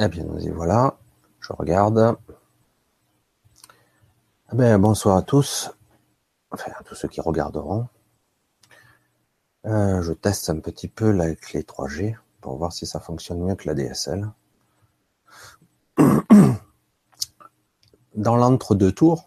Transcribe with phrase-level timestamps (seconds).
[0.00, 0.98] Eh bien, nous y voilà.
[1.38, 2.16] Je regarde.
[4.52, 5.70] Eh bien, bonsoir à tous.
[6.50, 7.86] Enfin, à tous ceux qui regarderont.
[9.66, 13.54] Euh, je teste un petit peu la clé 3G pour voir si ça fonctionne mieux
[13.54, 14.28] que la DSL.
[18.16, 19.26] Dans l'entre-deux tours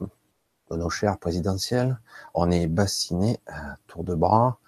[0.69, 1.97] de nos chers présidentielles,
[2.33, 4.59] on est bassiné à tour de bras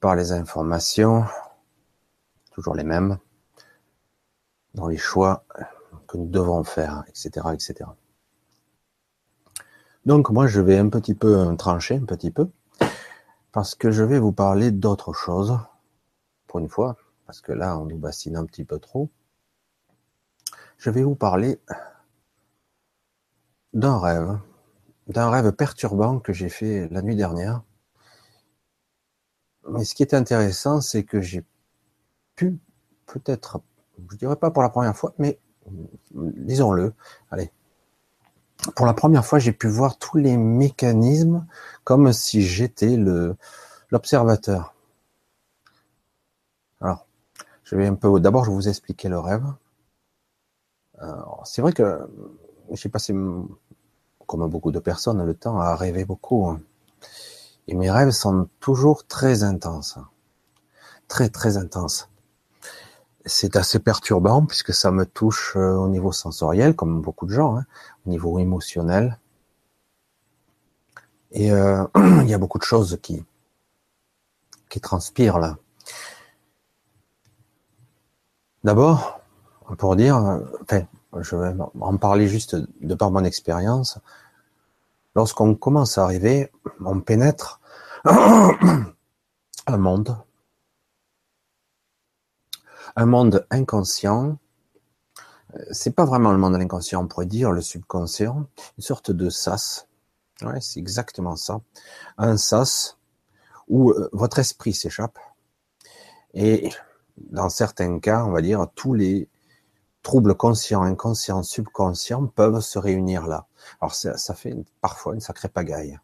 [0.00, 1.24] par les informations,
[2.50, 3.18] toujours les mêmes,
[4.74, 5.44] dans les choix
[6.06, 7.90] que nous devons faire, etc., etc.
[10.04, 12.50] Donc moi, je vais un petit peu trancher, un petit peu,
[13.52, 15.58] parce que je vais vous parler d'autre chose,
[16.46, 16.96] pour une fois,
[17.26, 19.10] parce que là, on nous bassine un petit peu trop.
[20.76, 21.58] Je vais vous parler
[23.72, 24.38] d'un rêve,
[25.06, 27.62] d'un rêve perturbant que j'ai fait la nuit dernière.
[29.68, 31.44] Mais ce qui est intéressant, c'est que j'ai
[32.36, 32.58] pu
[33.06, 33.62] peut-être
[34.10, 35.38] je dirais pas pour la première fois, mais
[36.12, 36.94] disons-le,
[37.30, 37.50] allez.
[38.76, 41.46] Pour la première fois, j'ai pu voir tous les mécanismes
[41.84, 43.36] comme si j'étais le
[43.90, 44.74] l'observateur.
[46.80, 47.06] Alors,
[47.64, 48.18] je vais un peu.
[48.20, 49.44] D'abord, je vais vous expliquer le rêve.
[51.44, 52.08] C'est vrai que
[52.70, 53.14] j'ai passé,
[54.26, 56.46] comme beaucoup de personnes, le temps à rêver beaucoup.
[56.46, 56.60] Hein.
[57.66, 59.98] Et mes rêves sont toujours très intenses.
[61.08, 62.08] Très, très intenses
[63.24, 67.56] c'est assez perturbant puisque ça me touche euh, au niveau sensoriel, comme beaucoup de gens,
[67.56, 67.64] hein,
[68.06, 69.18] au niveau émotionnel.
[71.32, 73.24] Et euh, il y a beaucoup de choses qui
[74.68, 75.56] qui transpirent là.
[78.64, 79.20] D'abord,
[79.78, 80.40] pour dire,
[81.20, 83.98] je vais en parler juste de par mon expérience.
[85.14, 86.50] Lorsqu'on commence à arriver,
[86.84, 87.60] on pénètre
[88.04, 90.16] un monde
[92.96, 94.38] un monde inconscient.
[95.54, 98.46] Euh, c'est pas vraiment le monde de l'inconscient, on pourrait dire le subconscient,
[98.78, 99.88] une sorte de sas.
[100.42, 101.60] Ouais, c'est exactement ça.
[102.18, 102.98] Un sas
[103.68, 105.18] où euh, votre esprit s'échappe.
[106.34, 106.70] Et
[107.16, 109.28] dans certains cas, on va dire, tous les
[110.02, 113.46] troubles conscients, inconscients, subconscients peuvent se réunir là.
[113.80, 115.98] Alors ça, ça fait parfois une sacrée pagaille.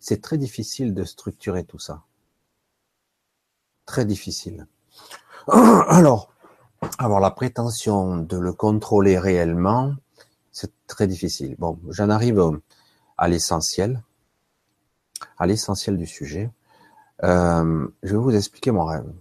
[0.00, 2.02] C'est très difficile de structurer tout ça.
[3.86, 4.66] Très difficile.
[5.88, 6.32] Alors,
[6.98, 9.94] avoir la prétention de le contrôler réellement,
[10.52, 11.54] c'est très difficile.
[11.58, 12.42] Bon, j'en arrive
[13.18, 14.02] à l'essentiel,
[15.36, 16.50] à l'essentiel du sujet.
[17.24, 19.12] Euh, je vais vous expliquer mon rêve,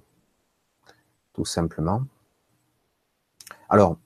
[1.33, 2.03] tout simplement.
[3.67, 3.97] Alors,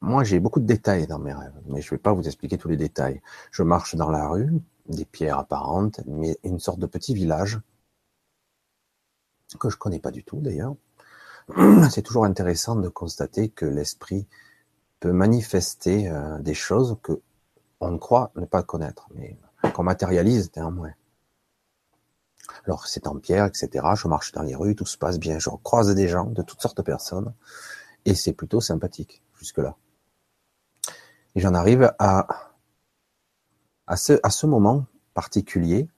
[0.00, 2.56] moi, j'ai beaucoup de détails dans mes rêves, mais je ne vais pas vous expliquer
[2.56, 3.20] tous les détails.
[3.50, 4.50] Je marche dans la rue,
[4.88, 7.60] des pierres apparentes, mais une sorte de petit village
[9.58, 10.74] que je connais pas du tout d'ailleurs.
[11.90, 14.26] c'est toujours intéressant de constater que l'esprit
[15.00, 17.20] peut manifester euh, des choses que
[17.80, 19.38] on croit ne pas connaître, mais
[19.72, 20.92] qu'on matérialise néanmoins.
[22.66, 23.86] Alors c'est en pierre, etc.
[23.94, 26.60] Je marche dans les rues, tout se passe bien, je croise des gens de toutes
[26.60, 27.32] sortes de personnes,
[28.04, 29.76] et c'est plutôt sympathique jusque-là.
[31.34, 32.26] Et j'en arrive à
[33.90, 35.88] à ce, à ce moment particulier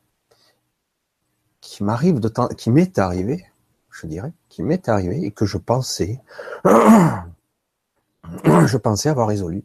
[1.61, 3.45] qui m'arrive de temps, qui m'est arrivé,
[3.93, 6.21] je dirais, qui m'est arrivé et que je pensais,
[6.65, 9.65] je pensais avoir résolu.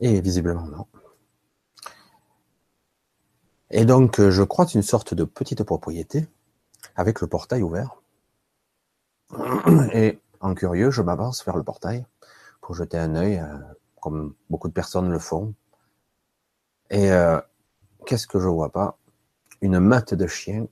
[0.00, 0.86] Et visiblement non.
[3.70, 6.26] Et donc, euh, je crois une sorte de petite propriété
[6.94, 8.02] avec le portail ouvert.
[9.94, 12.04] Et en curieux, je m'avance vers le portail
[12.60, 13.58] pour jeter un œil, euh,
[14.00, 15.54] comme beaucoup de personnes le font.
[16.90, 17.40] Et euh,
[18.04, 18.98] qu'est-ce que je vois pas?
[19.62, 20.66] Une meute de chiens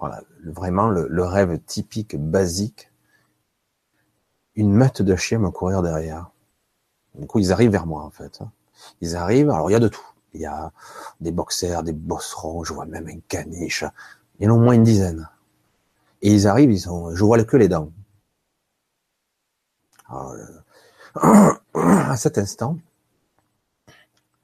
[0.00, 2.90] voilà, vraiment le, rêve typique, basique.
[4.56, 6.30] Une meute de chiens me courir derrière.
[7.14, 8.40] Du coup, ils arrivent vers moi, en fait.
[9.02, 10.06] Ils arrivent, alors il y a de tout.
[10.32, 10.72] Il y a
[11.20, 13.84] des boxers, des bosserons, je vois même un caniche.
[14.38, 15.28] Il y en a au moins une dizaine.
[16.22, 17.92] Et ils arrivent, ils sont, je vois que les dents.
[20.12, 20.46] Euh,
[21.74, 22.78] à cet instant,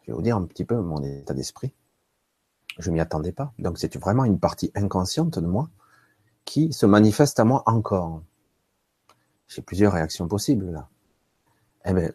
[0.02, 1.73] je vais vous dire un petit peu mon état d'esprit.
[2.78, 3.52] Je m'y attendais pas.
[3.58, 5.69] Donc c'est vraiment une partie inconsciente de moi
[6.44, 8.23] qui se manifeste à moi encore.
[9.49, 10.88] J'ai plusieurs réactions possibles là.
[11.84, 12.11] Eh bien,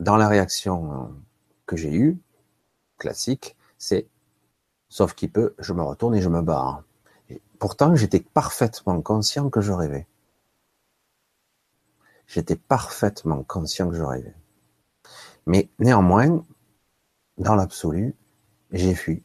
[0.00, 1.14] dans la réaction
[1.66, 2.18] que j'ai eue,
[2.98, 4.08] classique, c'est
[4.88, 6.84] sauf qu'il peut, je me retourne et je me barre.
[7.58, 10.06] Pourtant, j'étais parfaitement conscient que je rêvais.
[12.26, 14.34] J'étais parfaitement conscient que je rêvais.
[15.46, 16.44] Mais néanmoins,
[17.38, 18.14] dans l'absolu,
[18.70, 19.22] j'ai fui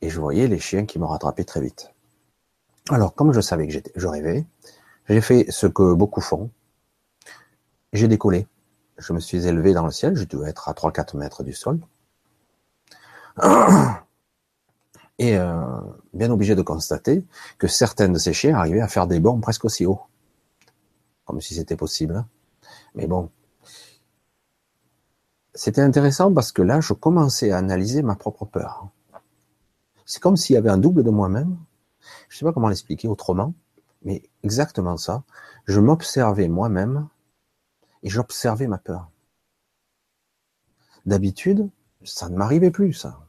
[0.00, 1.92] et je voyais les chiens qui me rattrapaient très vite.
[2.90, 4.46] Alors, comme je savais que j'étais, je rêvais,
[5.08, 6.50] J'ai fait ce que beaucoup font.
[7.92, 8.46] J'ai décollé.
[8.98, 10.16] Je me suis élevé dans le ciel.
[10.16, 11.80] Je dois être à 3-4 mètres du sol.
[15.18, 15.80] Et euh,
[16.12, 17.24] bien obligé de constater
[17.58, 20.02] que certains de ces chiens arrivaient à faire des bonds presque aussi hauts.
[21.24, 22.24] Comme si c'était possible.
[22.94, 23.30] Mais bon.
[25.54, 28.88] C'était intéressant parce que là, je commençais à analyser ma propre peur.
[30.08, 31.58] C'est comme s'il y avait un double de moi-même.
[32.30, 33.52] Je ne sais pas comment l'expliquer autrement,
[34.02, 35.22] mais exactement ça.
[35.66, 37.08] Je m'observais moi-même
[38.02, 39.10] et j'observais ma peur.
[41.04, 41.68] D'habitude,
[42.04, 43.20] ça ne m'arrivait plus, ça.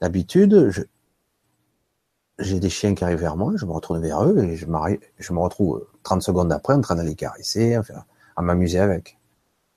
[0.00, 0.72] D'habitude,
[2.40, 4.66] j'ai des chiens qui arrivent vers moi, je me retourne vers eux et je,
[5.18, 7.78] je me retrouve 30 secondes après en train d'aller caresser,
[8.36, 9.20] à m'amuser avec.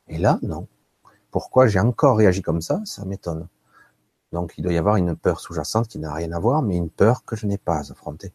[0.08, 0.68] Et là, non.
[1.30, 2.82] Pourquoi j'ai encore réagi comme ça?
[2.86, 3.48] Ça m'étonne.
[4.32, 6.90] Donc il doit y avoir une peur sous-jacente qui n'a rien à voir, mais une
[6.90, 8.34] peur que je n'ai pas affrontée.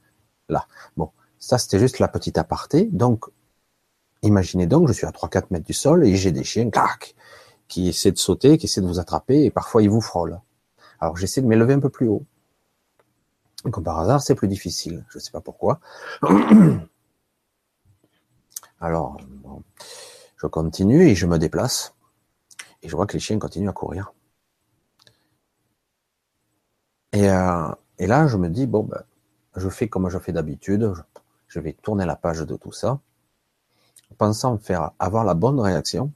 [0.48, 0.66] Là.
[0.96, 2.88] Bon, ça c'était juste la petite aparté.
[2.92, 3.26] Donc,
[4.22, 7.14] imaginez donc, je suis à 3-4 mètres du sol et j'ai des chiens, clac,
[7.68, 10.40] qui essaient de sauter, qui essaient de vous attraper et parfois ils vous frôlent.
[11.00, 12.24] Alors j'essaie de m'élever un peu plus haut.
[13.70, 15.04] Comme par hasard, c'est plus difficile.
[15.08, 15.80] Je ne sais pas pourquoi.
[18.80, 19.16] Alors,
[20.36, 21.94] je continue et je me déplace.
[22.82, 24.12] Et je vois que les chiens continuent à courir.
[27.16, 27.68] Et, euh,
[27.98, 29.02] et là, je me dis, bon, ben,
[29.56, 30.92] je fais comme je fais d'habitude.
[31.48, 33.00] Je vais tourner la page de tout ça.
[34.18, 36.12] Pensant faire, avoir la bonne réaction,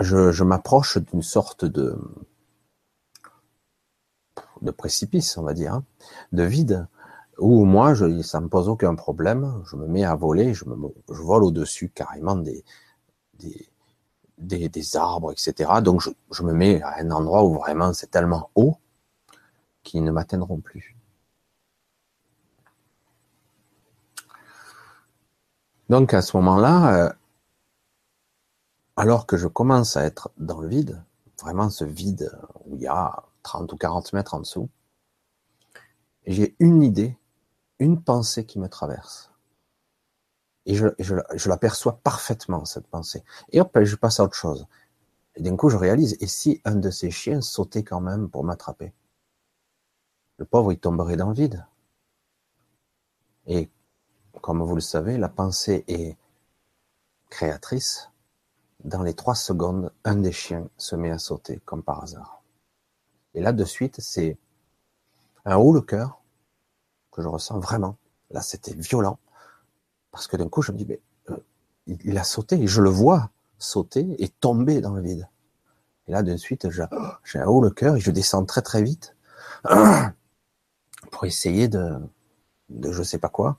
[0.00, 1.96] je, m'approche d'une sorte de,
[4.76, 5.84] précipice, on va dire, hein,
[6.32, 6.88] de vide,
[7.38, 10.64] où moi, ça me pose aucun problème, je me mets à voler, je,
[11.08, 12.64] vole au-dessus carrément des,
[13.38, 15.70] des, des, arbres, etc.
[15.82, 16.02] Donc
[16.32, 18.76] je, me mets à un endroit où vraiment c'est tellement haut
[19.82, 20.96] qu'ils ne m'atteindront plus.
[25.88, 27.12] Donc à ce moment-là, euh,
[28.96, 31.02] alors que je commence à être dans le vide,
[31.40, 32.30] vraiment ce vide
[32.66, 34.68] où il y a 30 ou 40 mètres en dessous,
[36.26, 37.16] j'ai une idée,
[37.78, 39.32] une pensée qui me traverse.
[40.66, 43.24] Et je, je, je l'aperçois parfaitement, cette pensée.
[43.50, 44.66] Et hop, je passe à autre chose.
[45.34, 48.44] Et d'un coup, je réalise, et si un de ces chiens sautait quand même pour
[48.44, 48.92] m'attraper?
[50.40, 51.66] Le pauvre, il tomberait dans le vide.
[53.46, 53.68] Et
[54.40, 56.16] comme vous le savez, la pensée est
[57.28, 58.08] créatrice.
[58.82, 62.42] Dans les trois secondes, un des chiens se met à sauter, comme par hasard.
[63.34, 64.38] Et là, de suite, c'est
[65.44, 66.22] un haut le cœur
[67.12, 67.98] que je ressens vraiment.
[68.30, 69.18] Là, c'était violent.
[70.10, 71.36] Parce que d'un coup, je me dis, mais euh,
[71.86, 73.28] il a sauté, et je le vois
[73.58, 75.28] sauter et tomber dans le vide.
[76.06, 79.14] Et là, de suite, j'ai un haut le cœur et je descends très très vite
[81.10, 81.98] pour essayer de,
[82.70, 83.58] de je sais pas quoi.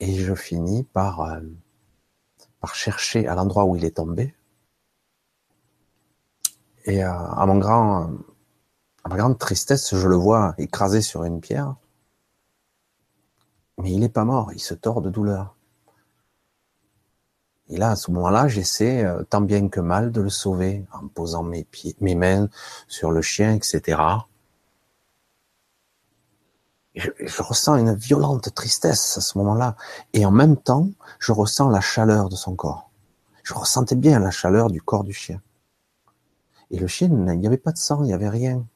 [0.00, 1.40] Et je finis par, euh,
[2.74, 4.34] chercher à l'endroit où il est tombé.
[6.84, 8.10] Et euh, à mon grand,
[9.04, 11.76] à ma grande tristesse, je le vois écrasé sur une pierre.
[13.78, 15.56] Mais il n'est pas mort, il se tord de douleur.
[17.68, 21.08] Et là, à ce moment-là, j'essaie euh, tant bien que mal de le sauver en
[21.08, 22.48] posant mes mains
[22.86, 23.98] sur le chien, etc.
[26.96, 29.76] je, je, ressens une violente tristesse à ce moment-là.
[30.12, 30.88] Et en même temps,
[31.18, 32.90] je ressens la chaleur de son corps.
[33.42, 35.40] Je ressentais bien la chaleur du corps du chien.
[36.70, 38.66] Et le chien, il n'y avait pas de sang, il n'y avait rien.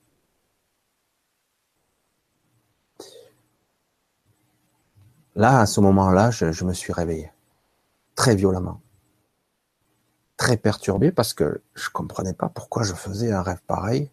[5.34, 7.32] Là, à ce moment-là, je, me suis réveillé.
[8.14, 8.80] Très violemment.
[10.36, 14.10] Très perturbé parce que je comprenais pas pourquoi je faisais un rêve pareil.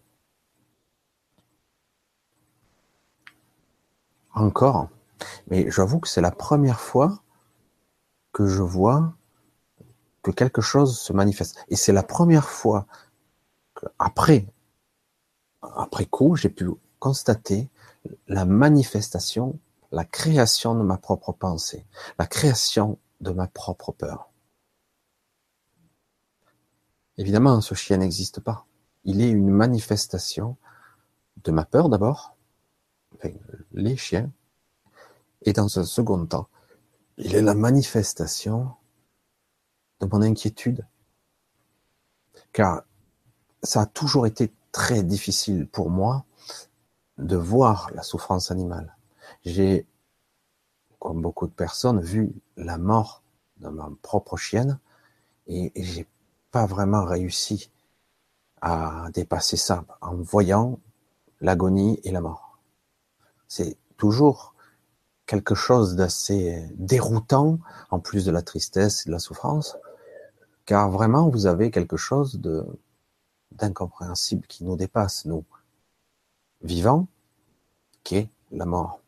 [4.38, 4.88] Encore.
[5.48, 7.22] Mais j'avoue que c'est la première fois
[8.32, 9.14] que je vois
[10.22, 11.64] que quelque chose se manifeste.
[11.68, 12.86] Et c'est la première fois
[13.74, 14.46] que, après,
[15.62, 17.68] après coup, j'ai pu constater
[18.26, 19.58] la manifestation
[19.90, 21.86] la création de ma propre pensée,
[22.18, 24.30] la création de ma propre peur.
[27.16, 28.66] Évidemment, ce chien n'existe pas.
[29.04, 30.56] Il est une manifestation
[31.42, 32.36] de ma peur d'abord,
[33.72, 34.30] les chiens,
[35.42, 36.48] et dans un second temps,
[37.16, 38.70] il est la manifestation
[40.00, 40.86] de mon inquiétude.
[42.52, 42.82] Car
[43.62, 46.24] ça a toujours été très difficile pour moi
[47.18, 48.96] de voir la souffrance animale.
[49.44, 49.86] J'ai,
[50.98, 53.22] comme beaucoup de personnes, vu la mort
[53.58, 54.78] de ma propre chienne
[55.46, 56.06] et, et j'ai
[56.50, 57.70] pas vraiment réussi
[58.60, 60.78] à dépasser ça en voyant
[61.40, 62.47] l'agonie et la mort.
[63.48, 64.54] C'est toujours
[65.26, 67.58] quelque chose d'assez déroutant,
[67.90, 69.76] en plus de la tristesse et de la souffrance,
[70.64, 72.64] car vraiment vous avez quelque chose de
[73.52, 75.44] d'incompréhensible qui nous dépasse, nous,
[76.62, 77.08] vivants,
[78.04, 79.00] qui est la mort,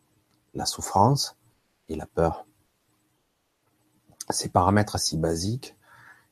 [0.55, 1.37] la souffrance
[1.89, 2.47] et la peur.
[4.31, 5.77] Ces paramètres si basiques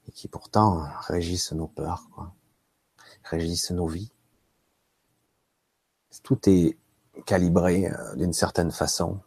[0.08, 2.32] et qui pourtant régissent nos peurs, quoi.
[3.24, 4.10] régissent nos vies.
[6.22, 6.76] Tout est
[7.26, 9.20] calibré euh, d'une certaine façon.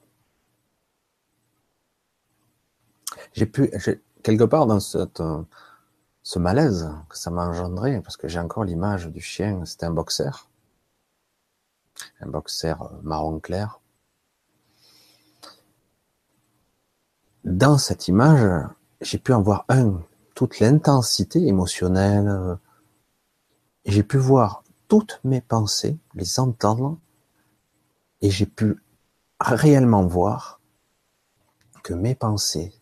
[3.34, 3.72] J'ai pu,
[4.24, 5.44] quelque part dans euh,
[6.24, 9.92] ce malaise que ça m'a engendré, parce que j'ai encore l'image du chien, c'était un
[9.92, 10.50] boxer,
[12.20, 13.80] un boxer euh, marron clair.
[17.44, 18.68] Dans cette image,
[19.02, 20.02] j'ai pu en voir un,
[20.36, 22.58] toute l'intensité émotionnelle,
[23.86, 27.00] j'ai pu voir toutes mes pensées, les entendre,
[28.22, 28.82] et j'ai pu
[29.40, 30.62] réellement voir
[31.84, 32.74] que mes pensées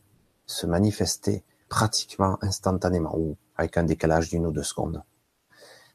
[0.45, 5.03] se manifestaient pratiquement instantanément ou avec un décalage d'une ou deux secondes.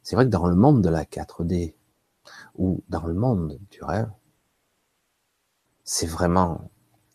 [0.02, 1.74] C'est vrai que dans le monde de la 4D
[2.56, 4.10] ou dans le monde du rêve,
[5.82, 6.70] c'est vraiment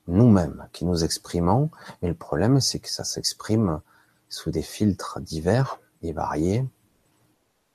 [0.07, 1.71] nous-mêmes qui nous exprimons,
[2.01, 3.81] mais le problème c'est que ça s'exprime
[4.27, 6.67] sous des filtres divers et variés.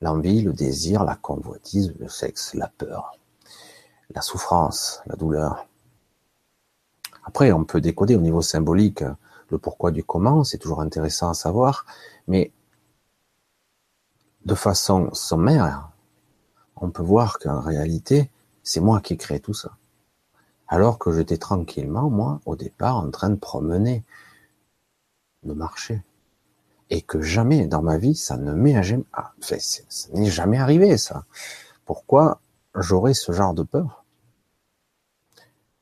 [0.01, 3.17] L'envie, le désir, la convoitise, le sexe, la peur,
[4.13, 5.67] la souffrance, la douleur.
[7.23, 9.03] Après, on peut décoder au niveau symbolique
[9.49, 11.85] le pourquoi du comment, c'est toujours intéressant à savoir,
[12.27, 12.51] mais
[14.45, 15.89] de façon sommaire,
[16.75, 18.29] on peut voir qu'en réalité,
[18.63, 19.77] c'est moi qui crée tout ça.
[20.67, 24.03] Alors que j'étais tranquillement, moi, au départ, en train de promener,
[25.43, 26.03] de marcher.
[26.89, 29.55] Et que jamais dans ma vie, ça ne m'est jamais, ah, ça
[30.13, 31.25] n'est jamais arrivé, ça.
[31.85, 32.39] Pourquoi
[32.75, 34.05] j'aurais ce genre de peur?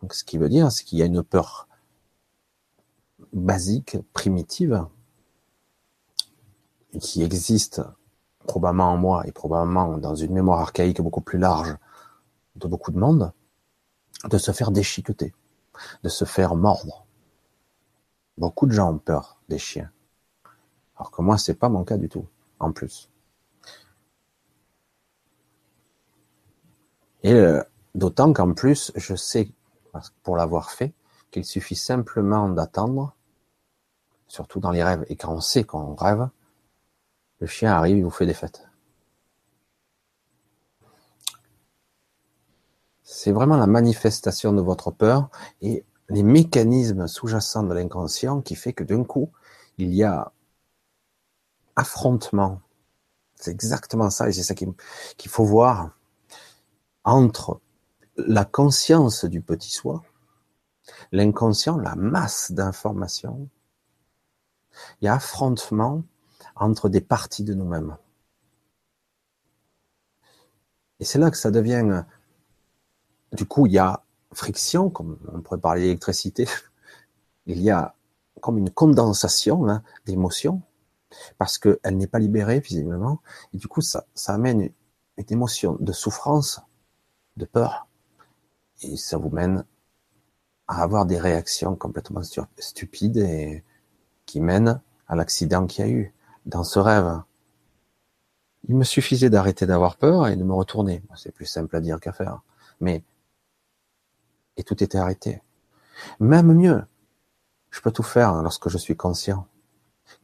[0.02, 1.68] Donc, ce qui veut dire, c'est qu'il y a une peur
[3.32, 4.86] basique, primitive,
[7.00, 7.82] qui existe
[8.46, 11.76] probablement en moi et probablement dans une mémoire archaïque beaucoup plus large
[12.56, 13.32] de beaucoup de monde,
[14.26, 15.34] de se faire déchiqueter,
[16.04, 17.06] de se faire mordre.
[18.38, 19.92] Beaucoup de gens ont peur des chiens.
[20.98, 22.28] Alors que moi, c'est pas mon cas du tout,
[22.60, 23.10] en plus.
[27.24, 27.62] Et euh,
[27.96, 29.50] d'autant qu'en plus, je sais,
[30.24, 30.94] pour l'avoir fait,
[31.32, 33.16] qu'il suffit simplement d'attendre
[34.28, 35.06] surtout dans les rêves.
[35.10, 36.30] Et quand on sait qu'on rêve,
[37.40, 38.68] le chien arrive, il vous fait des fêtes.
[43.04, 45.30] C'est vraiment la manifestation de votre peur
[45.62, 49.30] et les mécanismes sous-jacents de l'inconscient qui fait que d'un coup,
[49.78, 50.32] il y a
[51.76, 52.62] affrontement.
[53.36, 55.92] C'est exactement ça, et c'est ça qu'il faut voir
[57.04, 57.62] entre
[58.18, 60.04] la conscience du petit soi,
[61.12, 63.50] l'inconscient, la masse d'informations,
[65.02, 66.04] il y a affrontement
[66.56, 67.98] entre des parties de nous-mêmes.
[71.00, 72.04] Et c'est là que ça devient,
[73.34, 76.48] du coup, il y a friction, comme on pourrait parler d'électricité,
[77.46, 77.96] il y a
[78.42, 80.62] comme une condensation hein, d'émotions,
[81.38, 83.22] parce qu'elle n'est pas libérée visiblement,
[83.54, 84.74] et du coup, ça, ça amène une,
[85.18, 86.62] une émotion de souffrance,
[87.38, 87.88] de peur,
[88.82, 89.66] et ça vous mène
[90.68, 92.22] à avoir des réactions complètement
[92.58, 93.64] stupides et
[94.26, 96.14] qui mène à l'accident qu'il y a eu
[96.46, 97.22] dans ce rêve.
[98.68, 101.04] Il me suffisait d'arrêter d'avoir peur et de me retourner.
[101.16, 102.42] C'est plus simple à dire qu'à faire.
[102.80, 103.04] Mais,
[104.56, 105.42] et tout était arrêté.
[106.20, 106.84] Même mieux,
[107.70, 109.48] je peux tout faire lorsque je suis conscient.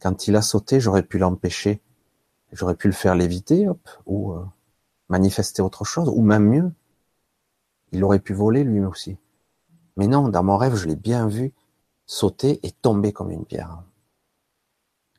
[0.02, 1.82] Quand il a sauté, j'aurais pu l'empêcher.
[2.52, 4.46] J'aurais pu le faire l'éviter, hop, ou euh,
[5.10, 6.72] manifester autre chose, ou même mieux,
[7.92, 9.18] il aurait pu voler lui aussi.
[9.98, 11.54] Mais non, dans mon rêve, je l'ai bien vu
[12.06, 13.84] sauter et tomber comme une pierre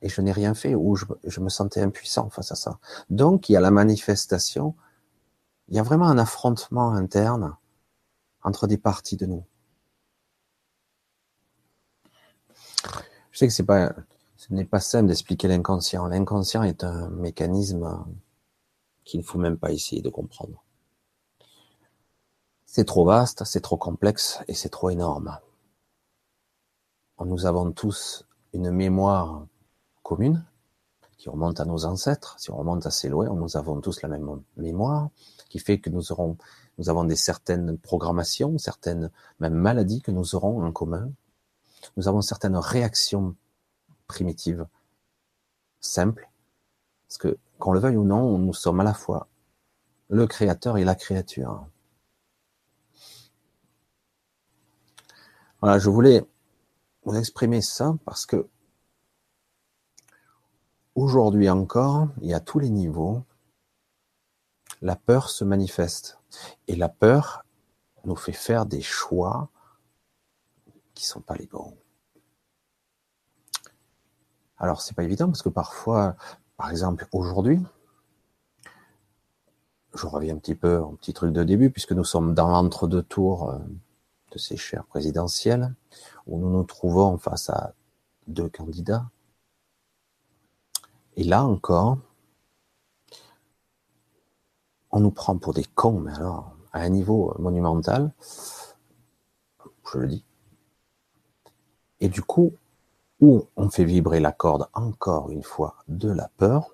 [0.03, 2.79] et je n'ai rien fait ou je, me sentais impuissant face à ça.
[3.11, 4.75] Donc il y a la manifestation,
[5.69, 7.57] il y a vraiment un affrontement interne
[8.43, 9.45] entre des parties de nous.
[13.31, 13.93] Je sais que c'est pas,
[14.37, 16.07] ce n'est pas simple d'expliquer l'inconscient.
[16.07, 18.05] L'inconscient est un mécanisme
[19.05, 20.65] qu'il ne faut même pas essayer de comprendre.
[22.73, 25.37] C'est trop vaste, c'est trop complexe et c'est trop énorme.
[27.19, 29.45] Nous avons tous une mémoire
[30.05, 30.47] commune,
[31.19, 32.37] qui remonte à nos ancêtres.
[32.39, 35.09] Si on remonte assez loin, nous avons tous la même mémoire,
[35.49, 36.37] qui fait que nous aurons,
[36.79, 39.11] nous avons des certaines programmations, certaines
[39.41, 41.11] même maladies que nous aurons en commun.
[41.97, 43.35] Nous avons certaines réactions
[44.07, 44.69] primitives,
[45.81, 46.31] simples,
[47.09, 49.27] parce que qu'on le veuille ou non, nous sommes à la fois
[50.07, 51.67] le créateur et la créature.
[55.61, 56.25] Voilà, je voulais
[57.05, 58.49] vous exprimer ça parce que
[60.95, 63.25] aujourd'hui encore, et à tous les niveaux,
[64.81, 66.19] la peur se manifeste.
[66.67, 67.45] Et la peur
[68.05, 69.51] nous fait faire des choix
[70.95, 71.77] qui sont pas les bons.
[74.57, 76.17] Alors c'est pas évident parce que parfois,
[76.57, 77.59] par exemple aujourd'hui,
[79.95, 83.03] je reviens un petit peu un petit truc de début puisque nous sommes dans l'entre-deux
[83.03, 83.59] tours euh,
[84.31, 85.75] de ces chères présidentielles
[86.27, 87.75] où nous nous trouvons face à
[88.27, 89.11] deux candidats.
[91.17, 91.99] Et là encore,
[94.91, 98.13] on nous prend pour des cons, mais alors à un niveau monumental,
[99.93, 100.25] je le dis.
[102.01, 102.55] Et du coup,
[103.21, 106.71] où on fait vibrer la corde encore une fois de la peur,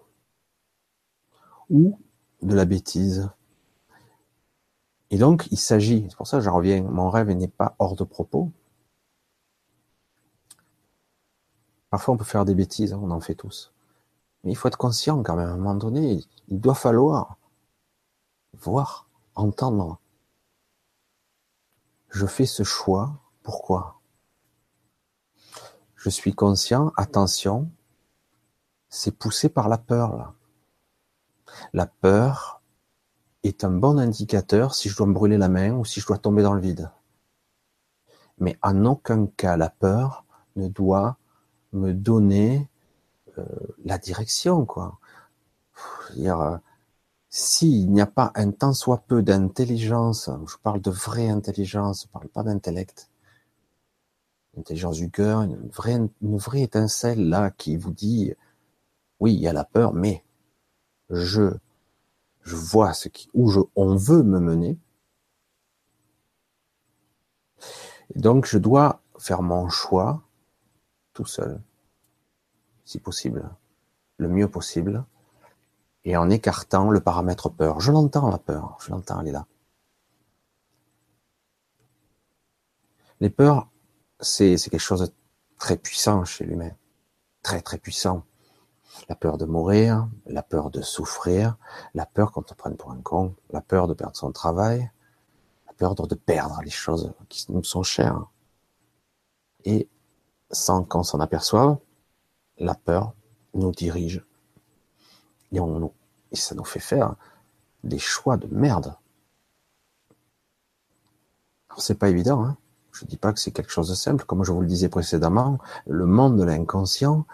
[1.70, 1.98] ou
[2.42, 3.28] de la bêtise.
[5.10, 7.94] Et donc, il s'agit, c'est pour ça que j'en reviens, mon rêve n'est pas hors
[7.94, 8.50] de propos.
[11.90, 13.72] Parfois, on peut faire des bêtises, hein, on en fait tous.
[14.42, 17.36] Mais il faut être conscient quand même, à un moment donné, il doit falloir
[18.54, 19.98] voir, entendre.
[22.10, 24.00] Je fais ce choix, pourquoi?
[25.94, 27.70] Je suis conscient, attention,
[28.88, 30.34] c'est poussé par la peur là.
[31.72, 32.55] La peur
[33.46, 36.18] est un bon indicateur si je dois me brûler la main ou si je dois
[36.18, 36.90] tomber dans le vide.
[38.38, 40.24] Mais en aucun cas la peur
[40.56, 41.18] ne doit
[41.72, 42.68] me donner
[43.38, 43.44] euh,
[43.84, 44.98] la direction, quoi.
[46.18, 46.58] Euh,
[47.28, 52.08] s'il n'y a pas un tant soit peu d'intelligence, je parle de vraie intelligence, je
[52.08, 53.10] parle pas d'intellect,
[54.56, 58.32] intelligence du cœur, une vraie, une vraie étincelle là qui vous dit,
[59.20, 60.24] oui, il y a la peur, mais
[61.10, 61.52] je,
[62.46, 64.78] je vois ce qui, où je, on veut me mener.
[68.14, 70.22] Donc, je dois faire mon choix
[71.12, 71.60] tout seul,
[72.84, 73.50] si possible,
[74.18, 75.04] le mieux possible,
[76.04, 77.80] et en écartant le paramètre peur.
[77.80, 79.46] Je l'entends, la peur, je l'entends, elle est là.
[83.18, 83.68] Les peurs,
[84.20, 85.12] c'est quelque chose de
[85.58, 86.70] très puissant chez l'humain,
[87.42, 88.24] très très puissant
[89.08, 91.56] la peur de mourir, la peur de souffrir,
[91.94, 94.90] la peur qu'on te prenne pour un con, la peur de perdre son travail,
[95.66, 98.24] la peur de perdre les choses qui nous sont chères.
[99.64, 99.88] Et
[100.50, 101.78] sans qu'on s'en aperçoive,
[102.58, 103.12] la peur
[103.54, 104.24] nous dirige.
[105.52, 105.92] Et, on,
[106.32, 107.14] et ça nous fait faire
[107.84, 108.96] des choix de merde.
[111.68, 112.56] Alors c'est pas évident, hein.
[112.92, 114.24] Je dis pas que c'est quelque chose de simple.
[114.24, 117.26] Comme je vous le disais précédemment, le monde de l'inconscient,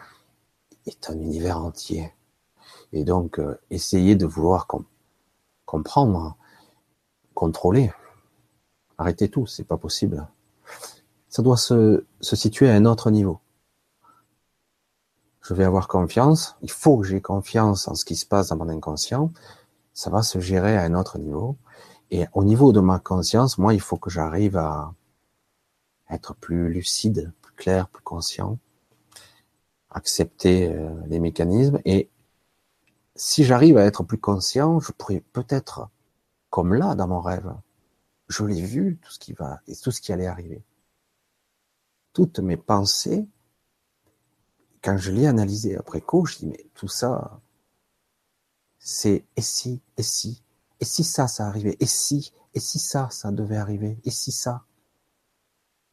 [0.86, 2.12] est un univers entier.
[2.92, 4.66] Et donc, euh, essayer de vouloir
[5.64, 6.36] comprendre,
[7.34, 7.92] contrôler,
[8.98, 10.26] arrêtez tout, c'est pas possible.
[11.28, 13.40] Ça doit se, se situer à un autre niveau.
[15.40, 18.56] Je vais avoir confiance, il faut que j'ai confiance en ce qui se passe dans
[18.56, 19.32] mon inconscient,
[19.92, 21.56] ça va se gérer à un autre niveau.
[22.10, 24.92] Et au niveau de ma conscience, moi, il faut que j'arrive à
[26.10, 28.58] être plus lucide, plus clair, plus conscient
[29.94, 31.80] accepter euh, les mécanismes.
[31.84, 32.10] Et
[33.14, 35.88] si j'arrive à être plus conscient, je pourrais peut-être,
[36.50, 37.54] comme là dans mon rêve,
[38.28, 40.62] je l'ai vu tout ce qui va et tout ce qui allait arriver.
[42.12, 43.26] Toutes mes pensées,
[44.82, 47.40] quand je l'ai analysé après coup, je dis mais tout ça,
[48.78, 50.42] c'est et si, et si,
[50.80, 54.32] et si ça, ça arrivait, et si, et si ça, ça devait arriver, et si
[54.32, 54.64] ça.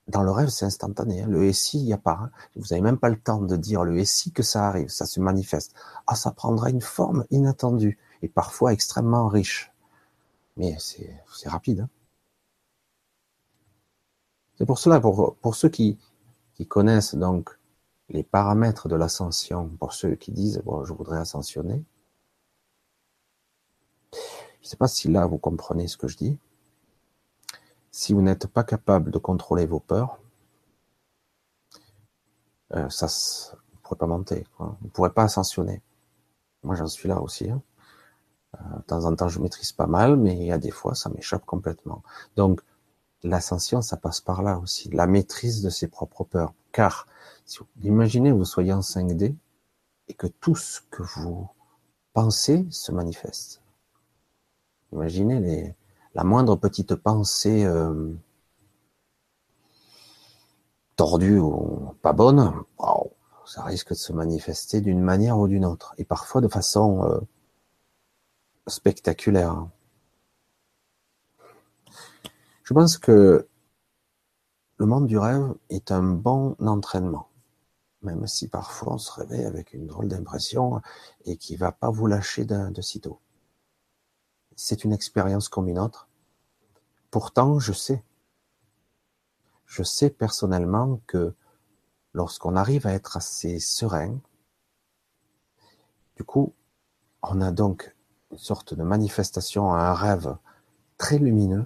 [0.09, 1.21] Dans le rêve, c'est instantané.
[1.21, 1.27] Hein.
[1.29, 2.19] Le SI, il n'y a pas.
[2.23, 2.31] Hein.
[2.55, 5.19] Vous n'avez même pas le temps de dire le SI que ça arrive, ça se
[5.19, 5.75] manifeste.
[6.07, 9.71] Ah, ça prendra une forme inattendue et parfois extrêmement riche.
[10.57, 11.81] Mais c'est rapide.
[11.81, 11.89] Hein.
[14.57, 15.99] C'est pour cela, pour, pour ceux qui,
[16.55, 17.59] qui connaissent donc
[18.09, 21.83] les paramètres de l'ascension, pour ceux qui disent bon, je voudrais ascensionner.
[24.11, 24.17] Je
[24.63, 26.39] ne sais pas si là vous comprenez ce que je dis.
[27.91, 30.19] Si vous n'êtes pas capable de contrôler vos peurs,
[32.75, 34.45] euh, ça, vous ne pourrez pas monter.
[34.55, 34.77] Quoi.
[34.79, 35.81] Vous ne pourrez pas ascensionner.
[36.63, 37.49] Moi, j'en suis là aussi.
[37.49, 37.61] Hein.
[38.55, 40.95] Euh, de temps en temps, je maîtrise pas mal, mais il y a des fois,
[40.95, 42.03] ça m'échappe complètement.
[42.35, 42.61] Donc,
[43.23, 44.89] l'ascension, ça passe par là aussi.
[44.89, 46.53] La maîtrise de ses propres peurs.
[46.71, 47.07] Car,
[47.45, 49.35] si vous imaginez vous soyez en 5D
[50.07, 51.49] et que tout ce que vous
[52.13, 53.61] pensez se manifeste.
[54.91, 55.75] Imaginez les,
[56.15, 58.13] la moindre petite pensée euh,
[60.95, 62.53] tordue ou pas bonne,
[63.45, 67.19] ça risque de se manifester d'une manière ou d'une autre, et parfois de façon euh,
[68.67, 69.67] spectaculaire.
[72.63, 73.47] Je pense que
[74.77, 77.27] le monde du rêve est un bon entraînement.
[78.01, 80.81] Même si parfois on se réveille avec une drôle d'impression
[81.25, 83.19] et qui va pas vous lâcher de sitôt.
[84.61, 86.09] C'est une expérience comme une autre.
[87.11, 88.03] Pourtant, je sais.
[89.65, 91.33] Je sais personnellement que
[92.11, 94.19] lorsqu'on arrive à être assez serein,
[96.17, 96.53] du coup,
[97.23, 97.95] on a donc
[98.31, 100.35] une sorte de manifestation, un rêve
[100.97, 101.65] très lumineux,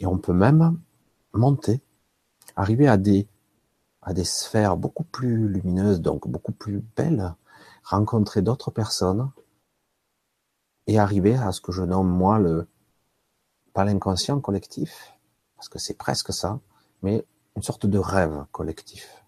[0.00, 0.80] et on peut même
[1.34, 1.80] monter,
[2.56, 3.28] arriver à des,
[4.02, 7.32] à des sphères beaucoup plus lumineuses, donc beaucoup plus belles,
[7.84, 9.30] rencontrer d'autres personnes,
[10.86, 12.66] et arriver à ce que je nomme moi le,
[13.72, 15.14] pas l'inconscient collectif,
[15.56, 16.60] parce que c'est presque ça,
[17.02, 17.24] mais
[17.56, 19.24] une sorte de rêve collectif.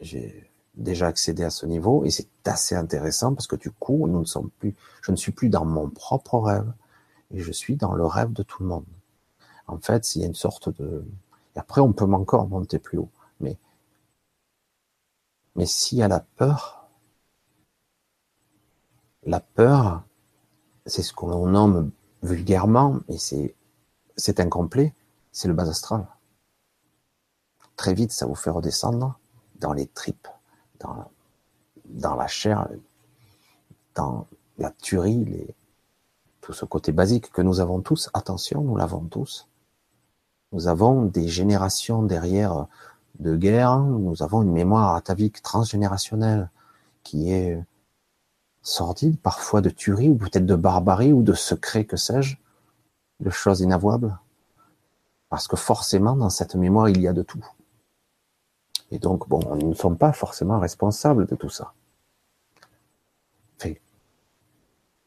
[0.00, 4.20] J'ai déjà accédé à ce niveau et c'est assez intéressant parce que du coup, nous
[4.20, 6.72] ne sommes plus, je ne suis plus dans mon propre rêve
[7.30, 8.86] et je suis dans le rêve de tout le monde.
[9.66, 11.04] En fait, il y a une sorte de,
[11.56, 13.10] et après, on peut encore monter plus haut,
[13.40, 13.58] mais,
[15.56, 16.88] mais s'il y a la peur,
[19.24, 20.04] la peur,
[20.88, 21.90] c'est ce qu'on nomme
[22.22, 23.54] vulgairement, et c'est,
[24.16, 24.94] c'est incomplet,
[25.30, 26.06] c'est le bas astral.
[27.76, 29.18] Très vite, ça vous fait redescendre
[29.60, 30.28] dans les tripes
[30.80, 31.10] dans,
[31.84, 32.68] dans la chair,
[33.94, 34.26] dans
[34.58, 35.54] la tuerie, les,
[36.40, 38.10] tout ce côté basique que nous avons tous.
[38.14, 39.48] Attention, nous l'avons tous.
[40.52, 42.66] Nous avons des générations derrière
[43.18, 46.50] de guerre, nous avons une mémoire atavique transgénérationnelle
[47.02, 47.62] qui est
[48.68, 52.36] sordide, parfois de tuerie, ou peut-être de barbarie, ou de secret, que sais-je,
[53.20, 54.18] de choses inavouables.
[55.28, 57.44] Parce que forcément, dans cette mémoire, il y a de tout.
[58.90, 61.72] Et donc, bon, nous ne sommes pas forcément responsables de tout ça.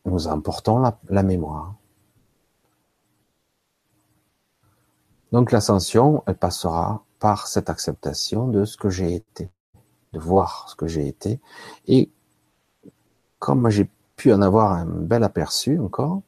[0.06, 1.76] nous emportons la, la mémoire.
[5.32, 9.50] Donc l'ascension, elle passera par cette acceptation de ce que j'ai été,
[10.14, 11.40] de voir ce que j'ai été.
[11.88, 12.12] Et
[13.42, 16.22] comme j'ai pu en avoir un bel aperçu encore,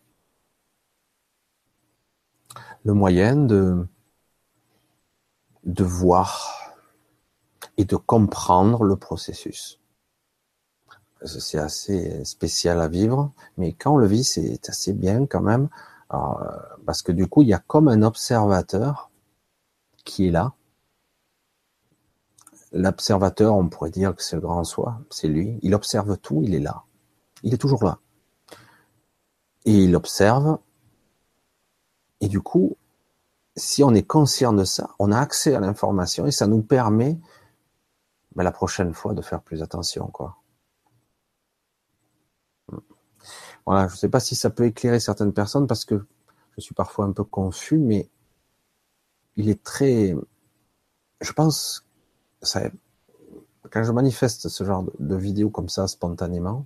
[2.83, 3.85] le moyen de,
[5.63, 6.73] voir
[7.77, 9.79] et de comprendre le processus.
[11.23, 15.69] C'est assez spécial à vivre, mais quand on le vit, c'est assez bien quand même,
[16.09, 19.11] parce que du coup, il y a comme un observateur
[20.03, 20.53] qui est là.
[22.71, 25.59] L'observateur, on pourrait dire que c'est le grand soi, c'est lui.
[25.61, 26.83] Il observe tout, il est là.
[27.43, 27.99] Il est toujours là.
[29.65, 30.59] Et il observe.
[32.21, 32.77] Et du coup,
[33.55, 37.19] si on est conscient de ça, on a accès à l'information et ça nous permet
[38.35, 40.37] mais la prochaine fois de faire plus attention, quoi.
[43.65, 46.05] Voilà, je ne sais pas si ça peut éclairer certaines personnes parce que
[46.57, 48.09] je suis parfois un peu confus, mais
[49.35, 50.15] il est très,
[51.21, 51.87] je pense,
[52.41, 52.69] ça,
[53.71, 56.65] quand je manifeste ce genre de, vidéo comme ça spontanément,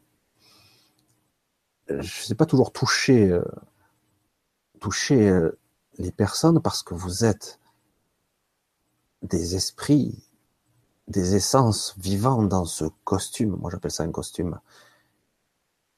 [1.89, 3.43] je ne sais pas toujours toucher, euh,
[5.12, 5.52] euh,
[5.97, 7.60] les personnes parce que vous êtes
[9.23, 10.28] des esprits
[11.08, 14.60] des essences vivant dans ce costume, moi j'appelle ça un costume,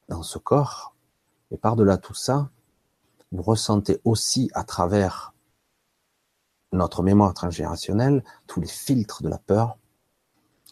[0.08, 0.95] dans ce corps,
[1.52, 2.49] et par-delà tout ça,
[3.32, 5.34] vous ressentez aussi à travers
[6.71, 9.78] notre mémoire transgénérationnelle tous les filtres de la peur,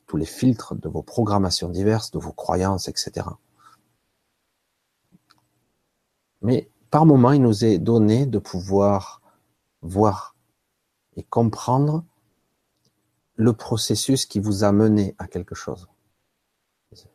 [0.06, 3.28] tous les filtres de vos programmations diverses, de vos croyances, etc.
[6.42, 9.22] Mais par moment, il nous est donné de pouvoir
[9.82, 10.36] voir
[11.16, 12.04] et comprendre
[13.36, 15.88] le processus qui vous a mené à quelque chose.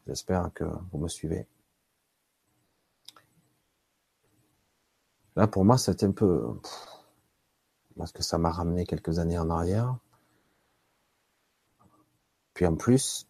[0.07, 1.47] J'espère que vous me suivez.
[5.37, 6.61] Là, pour moi, c'était un peu...
[7.97, 9.97] Parce que ça m'a ramené quelques années en arrière.
[12.55, 13.27] Puis en plus,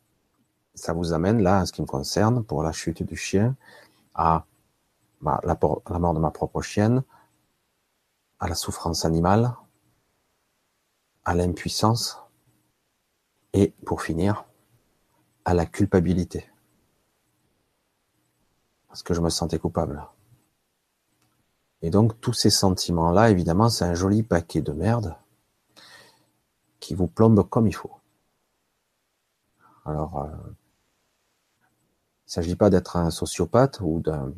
[0.74, 3.56] ça vous amène là, en ce qui me concerne, pour la chute du chien,
[4.14, 4.46] à
[5.22, 5.58] la,
[5.98, 7.02] mort de ma propre chienne,
[8.38, 9.54] à la souffrance animale,
[11.24, 12.18] à l'impuissance,
[13.52, 14.44] et, pour finir,
[15.44, 16.50] à la culpabilité.
[18.88, 20.06] Parce que je me sentais coupable.
[21.82, 25.16] Et donc, tous ces sentiments-là, évidemment, c'est un joli paquet de merde
[26.78, 27.96] qui vous plombe comme il faut.
[29.84, 30.28] Alors, euh,
[31.62, 34.32] il ne s'agit pas d'être un sociopathe ou d'un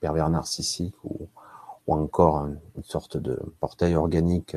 [0.00, 1.28] pervers narcissique ou,
[1.88, 4.56] encore une sorte de portail organique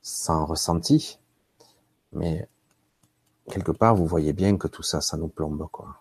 [0.00, 1.18] sans ressenti,
[2.12, 2.48] mais
[3.50, 5.96] quelque part, vous voyez bien que tout ça, ça nous plombe, quoi.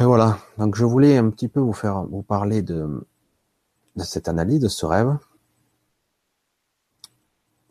[0.00, 0.38] Et voilà.
[0.58, 3.06] Donc, je voulais un petit peu vous faire, vous parler de,
[3.94, 5.16] de cette analyse, de ce rêve,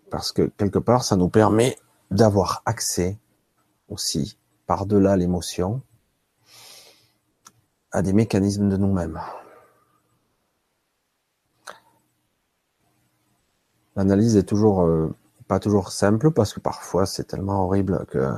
[0.09, 1.77] parce que quelque part, ça nous permet
[2.11, 3.19] d'avoir accès
[3.89, 5.81] aussi, par-delà l'émotion,
[7.93, 9.21] à des mécanismes de nous-mêmes.
[13.95, 15.15] L'analyse est toujours euh,
[15.47, 18.33] pas toujours simple parce que parfois c'est tellement horrible que.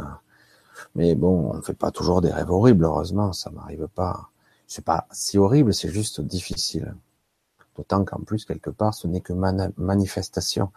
[0.96, 4.30] Mais bon, on ne fait pas toujours des rêves horribles, heureusement, ça m'arrive pas.
[4.68, 6.96] C'est pas si horrible, c'est juste difficile.
[7.78, 9.34] D'autant qu'en plus, quelque part, ce n'est que
[9.78, 10.72] manifestation.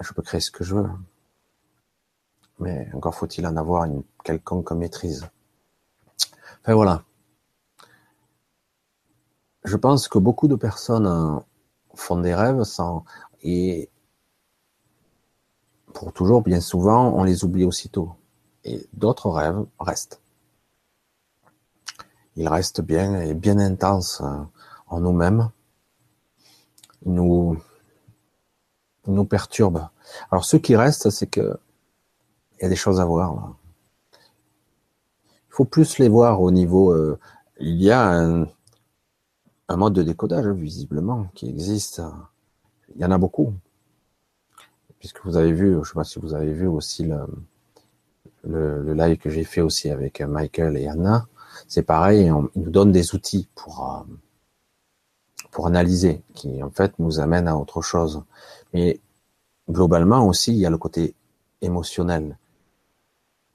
[0.00, 0.88] Je peux créer ce que je veux.
[2.58, 5.28] Mais encore faut-il en avoir une quelconque maîtrise.
[6.62, 7.04] Enfin voilà.
[9.64, 11.38] Je pense que beaucoup de personnes euh,
[11.94, 13.04] font des rêves sans
[13.42, 13.90] et
[15.92, 18.12] pour toujours, bien souvent, on les oublie aussitôt.
[18.64, 20.20] Et d'autres rêves restent.
[22.36, 24.38] Ils restent bien et bien intenses euh,
[24.86, 25.50] en nous-mêmes.
[27.04, 27.58] Ils nous,
[29.06, 29.90] nous perturbent.
[30.30, 31.58] Alors, ce qui reste, c'est que
[32.58, 33.54] il y a des choses à voir.
[35.50, 36.92] Il faut plus les voir au niveau.
[36.92, 37.18] Euh,
[37.58, 38.46] il y a un,
[39.68, 42.02] un mode de décodage visiblement qui existe.
[42.94, 43.52] Il y en a beaucoup,
[44.98, 47.20] puisque vous avez vu, je ne sais pas si vous avez vu aussi le,
[48.44, 51.26] le, live que j'ai fait aussi avec Michael et Anna.
[51.68, 54.14] C'est pareil, on, ils nous donnent des outils pour euh,
[55.50, 58.22] pour analyser, qui en fait nous amènent à autre chose.
[58.72, 59.00] Mais
[59.68, 61.14] globalement aussi, il y a le côté
[61.60, 62.38] émotionnel.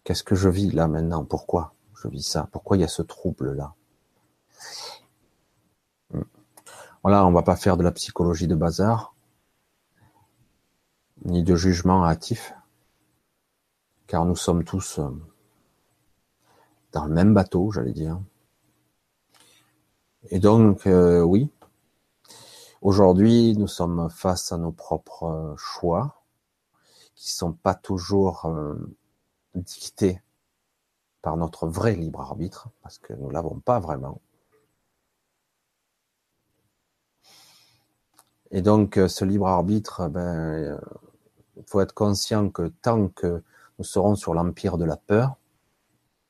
[0.04, 1.24] Qu'est-ce que je vis là maintenant?
[1.24, 1.75] Pourquoi?
[2.06, 2.48] Je vis ça.
[2.52, 3.74] Pourquoi il y a ce trouble là
[7.02, 9.16] Voilà, on va pas faire de la psychologie de bazar,
[11.24, 12.54] ni de jugement hâtif,
[14.08, 15.10] car nous sommes tous euh,
[16.92, 18.20] dans le même bateau, j'allais dire.
[20.30, 21.52] Et donc, euh, oui,
[22.82, 26.24] aujourd'hui, nous sommes face à nos propres choix,
[27.16, 28.76] qui sont pas toujours euh,
[29.56, 30.22] dictés
[31.26, 34.22] par notre vrai libre arbitre, parce que nous l'avons pas vraiment.
[38.52, 40.80] Et donc, euh, ce libre arbitre, ben,
[41.58, 43.42] il faut être conscient que tant que
[43.80, 45.36] nous serons sur l'empire de la peur,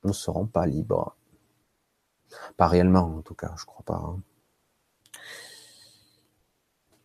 [0.02, 1.14] nous ne serons pas libres.
[2.56, 4.02] Pas réellement, en tout cas, je crois pas.
[4.02, 4.22] Hein.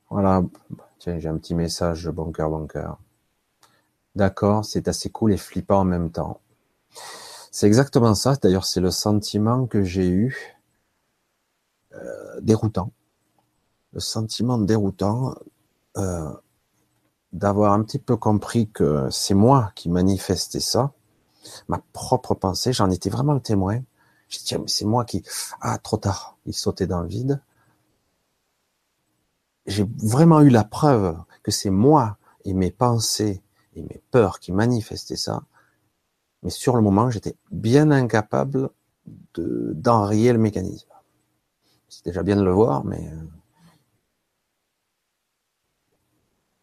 [0.09, 0.43] Voilà.
[0.97, 2.99] Tiens, j'ai un petit message bon cœur, bon cœur.
[4.15, 6.39] D'accord, c'est assez cool et flippant en même temps.
[7.51, 8.35] C'est exactement ça.
[8.41, 10.57] D'ailleurs, c'est le sentiment que j'ai eu
[11.93, 12.91] euh, déroutant
[13.93, 15.35] le sentiment déroutant
[15.97, 16.31] euh,
[17.33, 20.91] d'avoir un petit peu compris que c'est moi qui manifestais ça,
[21.67, 23.81] ma propre pensée, j'en étais vraiment le témoin.
[24.29, 25.23] Je dis, mais c'est moi qui...
[25.59, 27.41] Ah, trop tard, il sautait dans le vide.
[29.65, 33.41] J'ai vraiment eu la preuve que c'est moi et mes pensées
[33.75, 35.43] et mes peurs qui manifestaient ça.
[36.43, 38.69] Mais sur le moment, j'étais bien incapable
[39.33, 40.87] de d'enrayer le mécanisme.
[41.89, 43.11] C'est déjà bien de le voir, mais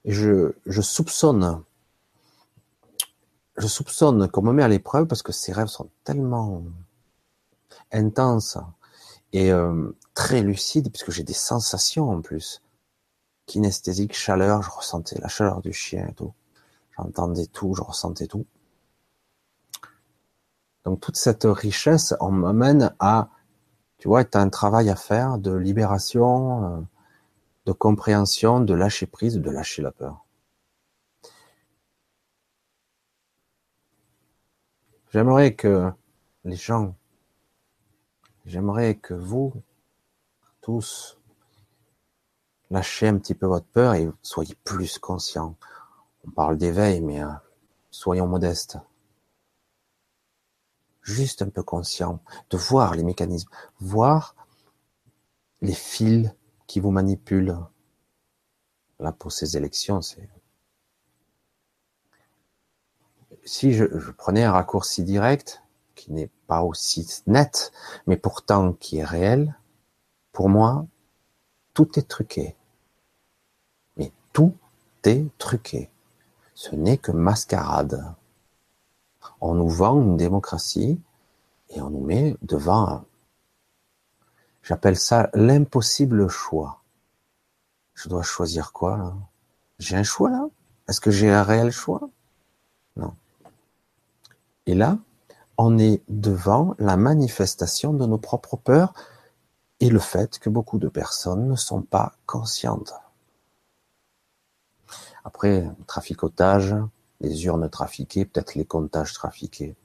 [0.06, 1.62] euh, je, soupçonne,
[3.56, 6.62] je soupçonne qu'on me met à l'épreuve parce que ces rêves sont tellement
[7.92, 8.56] intenses
[9.32, 12.62] et euh, très lucides, puisque j'ai des sensations en plus.
[13.46, 16.32] Kinesthésique, chaleur, je ressentais la chaleur du chien et tout.
[16.96, 18.46] J'entendais tout, je ressentais tout.
[20.88, 23.28] Donc toute cette richesse, on m'amène à,
[23.98, 26.80] tu vois, tu un travail à faire de libération, euh,
[27.66, 30.24] de compréhension, de lâcher prise, de lâcher la peur.
[35.12, 35.92] J'aimerais que
[36.44, 36.94] les gens,
[38.46, 39.52] j'aimerais que vous,
[40.62, 41.18] tous,
[42.70, 45.54] lâchez un petit peu votre peur et soyez plus conscients.
[46.26, 47.28] On parle d'éveil, mais euh,
[47.90, 48.78] soyons modestes.
[51.08, 53.48] Juste un peu conscients de voir les mécanismes,
[53.80, 54.36] voir
[55.62, 56.30] les fils
[56.66, 57.56] qui vous manipule.
[59.00, 60.28] Là, pour ces élections, c'est.
[63.46, 63.84] Si je,
[64.18, 65.62] prenais un raccourci direct,
[65.94, 67.72] qui n'est pas aussi net,
[68.06, 69.56] mais pourtant qui est réel,
[70.32, 70.86] pour moi,
[71.72, 72.54] tout est truqué.
[73.96, 74.54] Mais tout
[75.04, 75.88] est truqué.
[76.54, 78.14] Ce n'est que mascarade.
[79.40, 81.00] On nous vend une démocratie
[81.70, 83.04] et on nous met devant
[84.62, 86.82] J'appelle ça l'impossible choix.
[87.94, 89.14] Je dois choisir quoi là?
[89.78, 90.46] J'ai un choix là?
[90.88, 92.10] Est-ce que j'ai un réel choix?
[92.96, 93.14] Non.
[94.66, 94.98] Et là,
[95.56, 98.92] on est devant la manifestation de nos propres peurs
[99.80, 102.92] et le fait que beaucoup de personnes ne sont pas conscientes.
[105.24, 106.74] Après, traficotage,
[107.20, 109.76] les urnes trafiquées, peut-être les comptages trafiqués.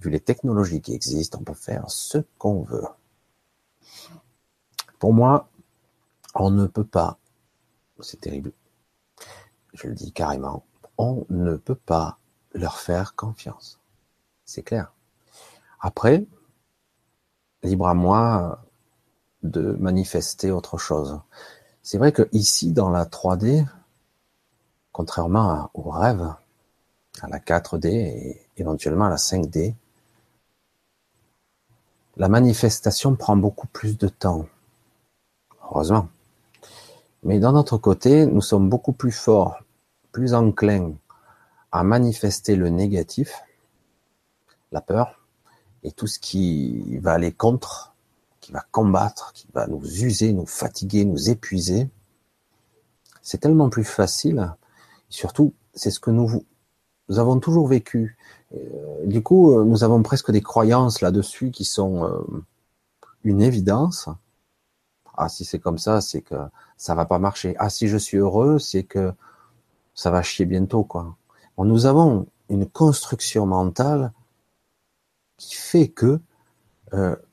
[0.00, 2.86] Vu les technologies qui existent, on peut faire ce qu'on veut.
[4.98, 5.48] Pour moi,
[6.34, 7.18] on ne peut pas,
[8.00, 8.52] c'est terrible,
[9.72, 10.64] je le dis carrément,
[10.98, 12.18] on ne peut pas
[12.52, 13.80] leur faire confiance.
[14.44, 14.92] C'est clair.
[15.80, 16.24] Après,
[17.62, 18.64] libre à moi
[19.42, 21.20] de manifester autre chose.
[21.82, 23.66] C'est vrai que ici, dans la 3D,
[24.94, 26.32] contrairement au rêve,
[27.20, 29.74] à la 4D et éventuellement à la 5D,
[32.16, 34.46] la manifestation prend beaucoup plus de temps.
[35.64, 36.08] Heureusement.
[37.24, 39.58] Mais d'un autre côté, nous sommes beaucoup plus forts,
[40.12, 40.92] plus enclins
[41.72, 43.42] à manifester le négatif,
[44.70, 45.20] la peur,
[45.82, 47.96] et tout ce qui va aller contre,
[48.40, 51.90] qui va combattre, qui va nous user, nous fatiguer, nous épuiser.
[53.22, 54.54] C'est tellement plus facile
[55.14, 56.44] Surtout, c'est ce que nous,
[57.08, 58.18] avons toujours vécu.
[58.52, 62.42] Euh, du coup, euh, nous avons presque des croyances là-dessus qui sont euh,
[63.22, 64.08] une évidence.
[65.16, 66.34] Ah, si c'est comme ça, c'est que
[66.76, 67.54] ça va pas marcher.
[67.60, 69.12] Ah, si je suis heureux, c'est que
[69.94, 71.16] ça va chier bientôt, quoi.
[71.58, 74.12] nous avons une construction mentale
[75.36, 76.20] qui fait que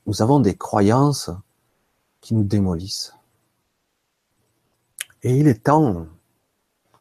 [0.06, 1.30] nous avons des croyances
[2.20, 3.12] qui nous démolissent.
[5.24, 6.06] Et il est temps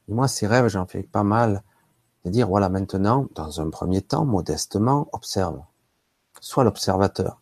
[0.08, 1.64] moi, ces rêves, j'en fais pas mal.
[2.26, 5.62] De dire, voilà, maintenant, dans un premier temps, modestement, observe.
[6.40, 7.40] Sois l'observateur.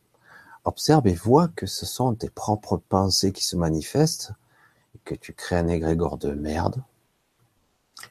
[0.66, 4.32] Observe et vois que ce sont tes propres pensées qui se manifestent,
[5.04, 6.84] que tu crées un égrégore de merde,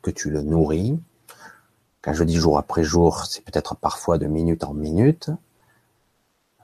[0.02, 0.98] que tu le nourris.
[2.02, 5.30] Quand je dis jour après jour, c'est peut-être parfois de minute en minute.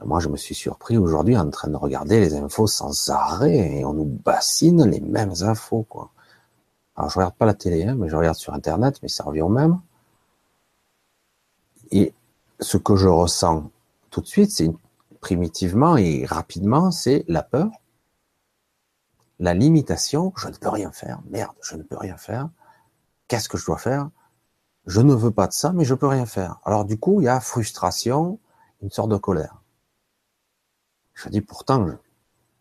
[0.05, 3.85] Moi, je me suis surpris aujourd'hui en train de regarder les infos sans arrêt et
[3.85, 6.11] on nous bassine les mêmes infos, quoi.
[6.97, 9.43] Alors je regarde pas la télé, hein, mais je regarde sur Internet, mais ça revient
[9.43, 9.81] au même.
[11.91, 12.15] Et
[12.61, 13.71] ce que je ressens
[14.11, 14.71] tout de suite, c'est
[15.21, 17.71] primitivement et rapidement, c'est la peur,
[19.41, 20.33] la limitation.
[20.37, 21.21] Je ne peux rien faire.
[21.29, 22.49] Merde, je ne peux rien faire.
[23.27, 24.11] Qu'est-ce que je dois faire?
[24.87, 26.61] Je ne veux pas de ça, mais je peux rien faire.
[26.65, 28.39] Alors du coup, il y a frustration,
[28.83, 29.63] une sorte de colère.
[31.15, 31.95] Je dis pourtant, je,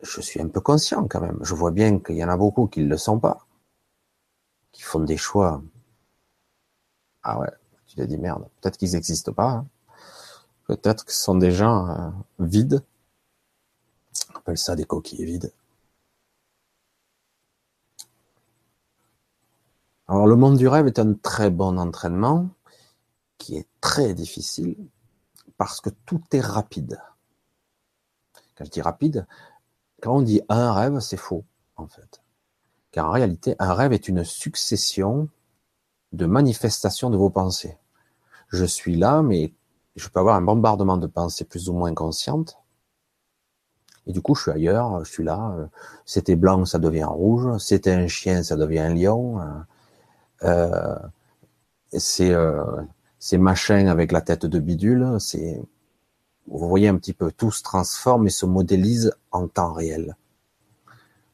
[0.01, 1.39] je suis un peu conscient quand même.
[1.41, 3.42] Je vois bien qu'il y en a beaucoup qui ne le sont pas
[4.73, 5.63] qui font des choix.
[7.23, 7.51] Ah ouais,
[7.85, 9.49] tu te dis merde, peut-être qu'ils n'existent pas.
[9.51, 9.67] Hein.
[10.65, 12.09] Peut-être que ce sont des gens euh,
[12.39, 12.83] vides.
[14.33, 15.53] On appelle ça des coquilles vides.
[20.07, 22.49] Alors le monde du rêve est un très bon entraînement
[23.37, 24.75] qui est très difficile
[25.57, 26.99] parce que tout est rapide.
[28.55, 29.25] Quand je dis rapide,
[30.01, 32.22] quand on dit un rêve, c'est faux en fait.
[32.93, 35.27] Car en réalité, un rêve est une succession
[36.13, 37.75] de manifestations de vos pensées.
[38.49, 39.51] Je suis là, mais
[39.95, 42.59] je peux avoir un bombardement de pensées plus ou moins conscientes.
[44.05, 45.55] Et du coup, je suis ailleurs, je suis là.
[46.05, 47.57] C'était blanc, ça devient rouge.
[47.57, 49.41] C'était un chien, ça devient un lion.
[50.43, 50.95] Euh,
[51.91, 52.63] c'est euh,
[53.17, 55.17] c'est machin avec la tête de bidule.
[55.19, 55.59] C'est
[56.45, 60.15] vous voyez un petit peu, tout se transforme et se modélise en temps réel.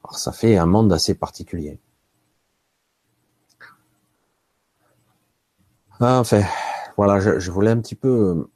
[0.03, 1.79] Alors ça fait un monde assez particulier.
[6.01, 6.43] Enfin,
[6.95, 8.49] voilà, je, voulais un petit peu euh,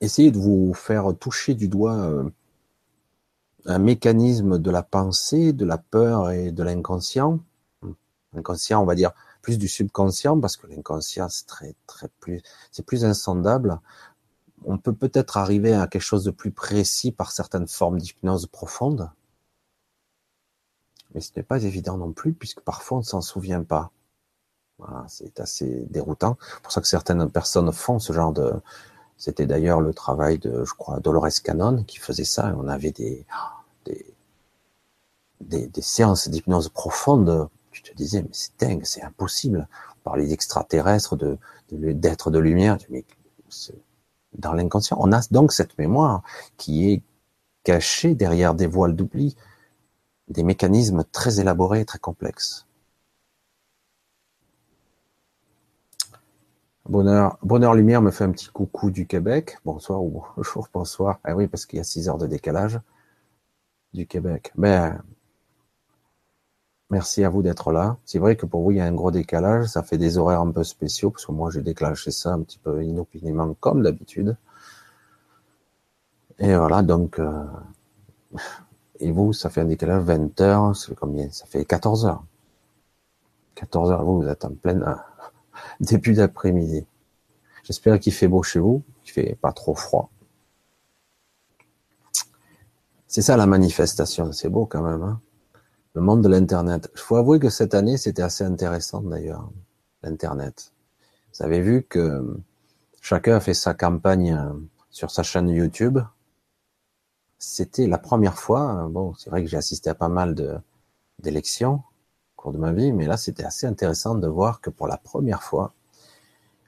[0.00, 2.28] essayer de vous faire toucher du doigt euh,
[3.64, 7.40] un mécanisme de la pensée, de la peur et de l'inconscient.
[8.36, 12.84] Inconscient, on va dire plus du subconscient parce que l'inconscient c'est très très plus c'est
[12.84, 13.80] plus insondable.
[14.64, 19.10] On peut peut-être arriver à quelque chose de plus précis par certaines formes d'hypnose profonde
[21.16, 23.90] mais ce n'est pas évident non plus, puisque parfois on ne s'en souvient pas.
[25.08, 26.36] C'est assez déroutant.
[26.56, 28.52] C'est pour ça que certaines personnes font ce genre de.
[29.16, 32.54] C'était d'ailleurs le travail de, je crois, Dolores Cannon qui faisait ça.
[32.58, 33.24] On avait des,
[35.40, 37.48] des, séances d'hypnose profonde.
[37.70, 39.66] Tu te disais, mais c'est dingue, c'est impossible.
[39.92, 41.38] On parlait d'extraterrestres, de,
[41.70, 42.76] d'êtres de, de lumière.
[42.90, 43.06] Mais
[44.34, 46.22] dans l'inconscient, on a donc cette mémoire
[46.58, 47.02] qui est
[47.64, 49.34] cachée derrière des voiles d'oubli
[50.28, 52.66] des mécanismes très élaborés et très complexes.
[56.88, 59.58] Bonheur, Bonheur Lumière me fait un petit coucou du Québec.
[59.64, 61.18] Bonsoir ou bonjour, bonsoir.
[61.24, 62.80] Ah oui, parce qu'il y a 6 heures de décalage
[63.92, 64.52] du Québec.
[64.54, 65.02] Ben,
[66.90, 67.96] merci à vous d'être là.
[68.04, 69.66] C'est vrai que pour vous, il y a un gros décalage.
[69.66, 72.58] Ça fait des horaires un peu spéciaux, parce que moi, j'ai déclenché ça un petit
[72.58, 74.36] peu inopinément, comme d'habitude.
[76.38, 77.44] Et voilà, donc, euh,
[79.00, 81.30] Et vous, ça fait un décalage 20 heures, c'est combien?
[81.30, 82.24] Ça fait 14 heures.
[83.54, 84.94] 14 heures, vous, vous êtes en plein euh,
[85.80, 86.86] début d'après-midi.
[87.64, 90.10] J'espère qu'il fait beau chez vous, qu'il fait pas trop froid.
[93.08, 95.02] C'est ça la manifestation, c'est beau quand même.
[95.02, 95.20] Hein
[95.96, 96.90] le monde de l'Internet.
[96.94, 99.50] Il faut avouer que cette année, c'était assez intéressant d'ailleurs,
[100.02, 100.74] l'Internet.
[101.32, 102.36] Vous avez vu que
[103.00, 104.52] chacun a fait sa campagne euh,
[104.90, 105.98] sur sa chaîne YouTube.
[107.38, 110.34] C'était la première fois, bon, c'est vrai que j'ai assisté à pas mal
[111.18, 111.82] d'élections au
[112.42, 115.42] cours de ma vie, mais là, c'était assez intéressant de voir que pour la première
[115.42, 115.74] fois,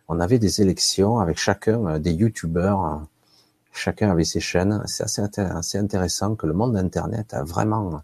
[0.08, 2.98] on avait des élections avec chacun euh, des YouTubeurs, euh,
[3.72, 4.82] chacun avait ses chaînes.
[4.86, 8.02] C'est assez, assez intéressant que le monde d'Internet a vraiment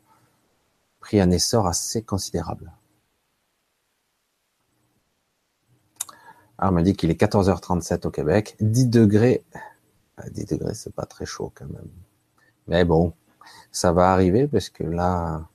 [1.00, 2.72] pris un essor assez considérable.
[6.58, 9.44] Alors, on m'a dit qu'il est 14h37 au Québec, 10 degrés.
[10.30, 11.88] 10 degrés, c'est pas très chaud quand même.
[12.68, 13.12] Mais bon,
[13.70, 15.46] ça va arriver parce que là,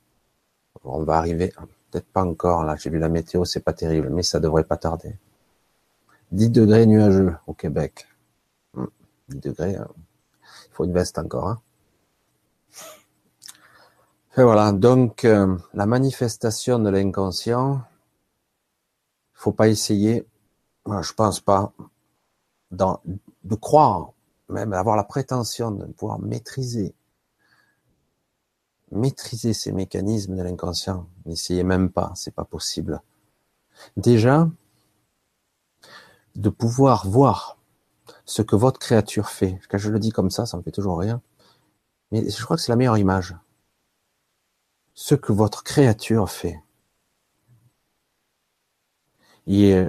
[0.84, 1.54] on va arriver,
[1.92, 4.78] peut-être pas encore, là, j'ai vu la météo, c'est pas terrible, mais ça devrait pas
[4.78, 5.16] tarder.
[6.32, 8.08] 10 degrés nuageux au Québec.
[8.76, 9.88] 10 hmm, degrés, hein.
[10.68, 11.48] il faut une veste encore.
[11.48, 11.62] Hein.
[14.38, 17.82] Et voilà, donc euh, la manifestation de l'inconscient,
[19.34, 20.26] faut pas essayer,
[20.86, 21.74] je pense pas,
[22.72, 24.12] de croire,
[24.48, 26.94] même avoir la prétention de pouvoir maîtriser,
[28.92, 31.08] maîtriser ces mécanismes de l'inconscient.
[31.26, 33.02] N'essayez même pas, c'est pas possible.
[33.98, 34.50] Déjà,
[36.36, 37.58] de pouvoir voir
[38.26, 39.60] ce que votre créature fait.
[39.70, 41.22] Quand je le dis comme ça, ça me fait toujours rien.
[42.12, 43.36] Mais je crois que c'est la meilleure image
[45.00, 46.62] ce que votre créature fait
[49.48, 49.82] et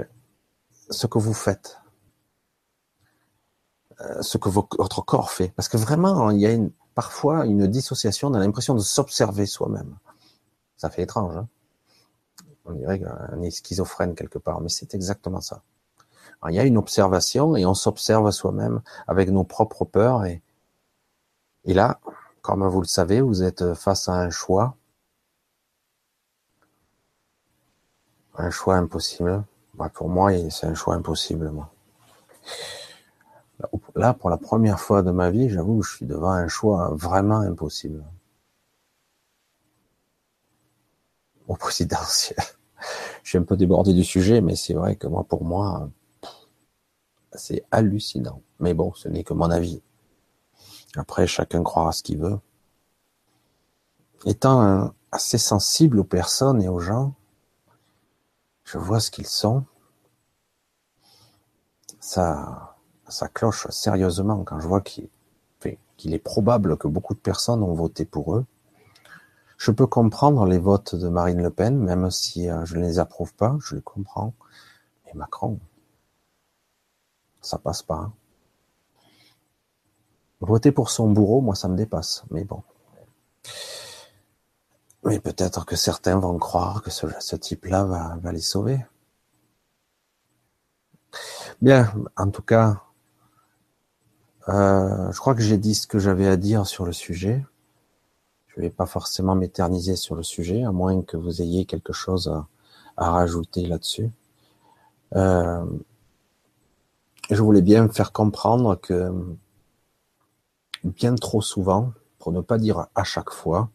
[0.88, 1.80] ce que vous faites,
[4.00, 5.48] euh, ce que votre corps fait.
[5.56, 6.70] Parce que vraiment, il y a une,
[7.00, 9.96] parfois une dissociation, on a l'impression de s'observer soi-même.
[10.76, 11.34] Ça fait étrange.
[11.34, 11.48] Hein
[12.66, 15.62] on dirait qu'on est schizophrène quelque part, mais c'est exactement ça.
[16.50, 20.26] il y a une observation et on s'observe soi-même avec nos propres peurs.
[20.26, 20.42] Et,
[21.64, 22.00] là,
[22.42, 24.76] comme vous le savez, vous êtes face à un choix
[28.36, 29.42] Un choix impossible.
[29.72, 31.50] Bah, pour moi, c'est un choix impossible.
[34.00, 37.40] Là, pour la première fois de ma vie, j'avoue, je suis devant un choix vraiment
[37.40, 38.02] impossible.
[41.46, 42.38] Au présidentiel.
[43.22, 45.90] Je suis un peu débordé du sujet, mais c'est vrai que moi, pour moi,
[47.34, 48.40] c'est hallucinant.
[48.58, 49.82] Mais bon, ce n'est que mon avis.
[50.96, 52.38] Après, chacun croira ce qu'il veut.
[54.24, 57.12] Étant assez sensible aux personnes et aux gens,
[58.64, 59.66] je vois ce qu'ils sont.
[62.00, 62.69] Ça,
[63.10, 65.08] ça cloche sérieusement quand je vois qu'il
[66.14, 68.46] est probable que beaucoup de personnes ont voté pour eux.
[69.58, 72.98] Je peux comprendre les votes de Marine Le Pen, même si euh, je ne les
[72.98, 74.32] approuve pas, je les comprends.
[75.04, 75.58] Mais Macron,
[77.42, 77.96] ça passe pas.
[77.96, 78.12] Hein.
[80.40, 82.24] Voter pour son bourreau, moi, ça me dépasse.
[82.30, 82.62] Mais bon.
[85.04, 88.84] Mais peut-être que certains vont croire que ce, type-là va, les sauver.
[91.60, 92.82] Bien, en tout cas,
[94.48, 97.44] euh, je crois que j'ai dit ce que j'avais à dire sur le sujet.
[98.48, 101.92] Je ne vais pas forcément m'éterniser sur le sujet, à moins que vous ayez quelque
[101.92, 104.10] chose à, rajouter là-dessus.
[105.16, 105.64] Euh,
[107.30, 109.12] je voulais bien faire comprendre que
[110.84, 113.70] bien trop souvent, pour ne pas dire à chaque fois,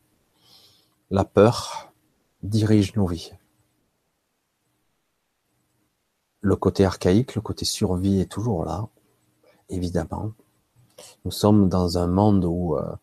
[1.10, 1.92] la peur
[2.44, 3.32] dirige nos vies.
[6.42, 8.88] Le côté archaïque, le côté survie est toujours là,
[9.70, 10.34] évidemment.
[11.24, 12.96] Nous sommes dans un monde où, euh,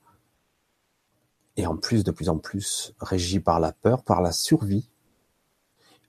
[1.57, 4.89] et en plus de plus en plus régi par la peur, par la survie,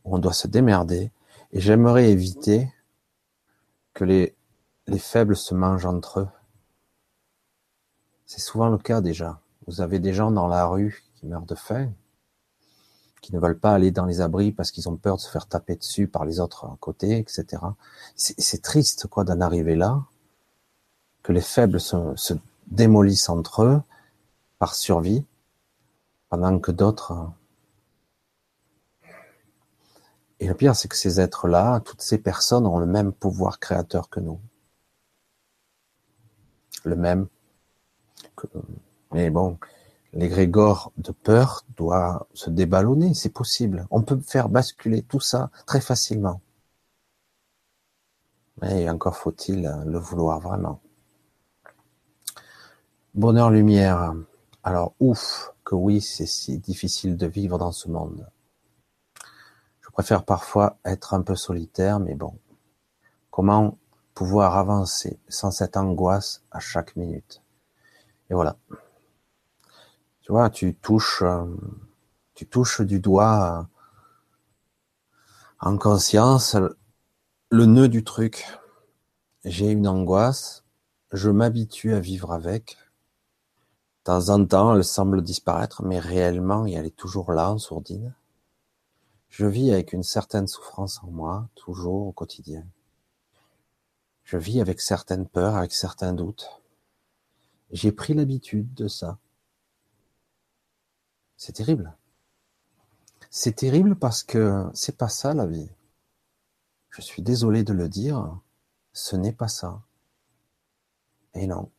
[0.06, 1.12] où on doit se démerder.
[1.52, 2.72] Et j'aimerais éviter
[3.94, 4.36] que les,
[4.88, 6.30] les faibles se mangent entre eux.
[8.26, 9.40] C'est souvent le cas déjà.
[9.68, 11.92] Vous avez des gens dans la rue qui meurent de faim,
[13.22, 15.48] qui ne veulent pas aller dans les abris parce qu'ils ont peur de se faire
[15.48, 17.64] taper dessus par les autres à côté, etc.
[18.16, 20.04] C'est triste quoi d'en arriver là,
[21.24, 22.34] que les faibles se, se
[22.68, 23.82] démolissent entre eux
[24.60, 25.26] par survie,
[26.30, 27.32] pendant que d'autres...
[30.40, 34.10] Et le pire, c'est que ces êtres-là, toutes ces personnes ont le même pouvoir créateur
[34.10, 34.40] que nous.
[36.84, 37.28] Le même.
[39.14, 39.58] Mais bon,
[40.12, 43.88] l'égrégore de peur doit se déballonner, c'est possible.
[43.90, 46.42] On peut faire basculer tout ça très facilement.
[48.62, 50.82] Mais encore faut-il le vouloir vraiment.
[53.16, 54.16] Bonheur, lumière.
[54.64, 58.28] Alors, ouf, que oui, c'est si difficile de vivre dans ce monde.
[59.82, 62.40] Je préfère parfois être un peu solitaire, mais bon.
[63.30, 63.78] Comment
[64.16, 67.44] pouvoir avancer sans cette angoisse à chaque minute?
[68.32, 68.58] Et voilà.
[70.22, 71.46] Tu vois, tu touches, euh,
[72.34, 73.70] tu touches du doigt
[75.60, 76.58] en conscience
[77.52, 78.48] le nœud du truc.
[79.46, 80.64] J'ai une angoisse,
[81.12, 82.80] je m'habitue à vivre avec.
[84.04, 88.14] De temps en temps, elle semble disparaître, mais réellement, elle est toujours là, en sourdine.
[89.30, 92.68] Je vis avec une certaine souffrance en moi, toujours au quotidien.
[94.26, 96.62] Je vis avec certaines peurs, avec certains doutes.
[97.72, 99.20] J'ai pris l'habitude de ça.
[101.38, 101.96] C'est terrible.
[103.30, 105.72] C'est terrible parce que c'est pas ça la vie.
[106.90, 108.38] Je suis désolé de le dire,
[108.92, 109.82] ce n'est pas ça.
[111.34, 111.72] Et non.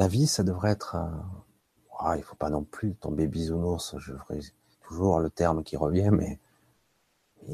[0.00, 0.96] La vie, ça devrait être.
[0.96, 3.98] Euh, il faut pas non plus tomber bisounours.
[3.98, 4.40] Je ferai
[4.80, 6.40] toujours le terme qui revient, mais,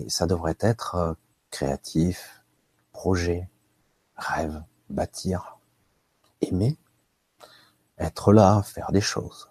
[0.07, 1.15] ça devrait être euh,
[1.51, 2.45] créatif,
[2.93, 3.51] projet,
[4.15, 5.59] rêve, bâtir,
[6.41, 6.79] aimer,
[7.99, 9.51] être là, faire des choses,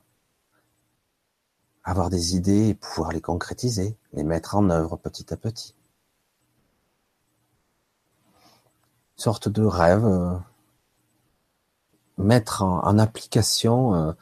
[1.84, 5.76] avoir des idées et pouvoir les concrétiser, les mettre en œuvre petit à petit.
[9.18, 10.38] Une sorte de rêve euh,
[12.18, 14.14] mettre en, application euh,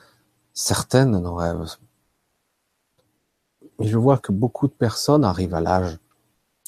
[0.54, 1.78] certaines de nos rêves.
[3.80, 6.00] Mais je vois que beaucoup de personnes arrivent à l'âge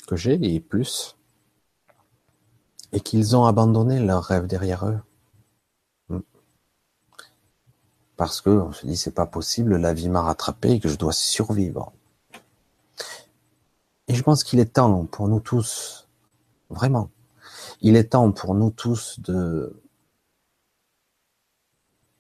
[0.08, 1.18] que j'ai et plus,
[2.92, 5.00] et qu'ils ont abandonné leurs rêves derrière eux.
[6.10, 6.22] Hmm.
[8.18, 10.98] Parce que on se dit c'est pas possible, la vie m'a rattrapé et que je
[10.98, 11.92] dois survivre.
[14.08, 16.08] Et je pense qu'il est temps pour nous tous,
[16.70, 17.10] vraiment,
[17.82, 19.82] il est temps pour nous tous de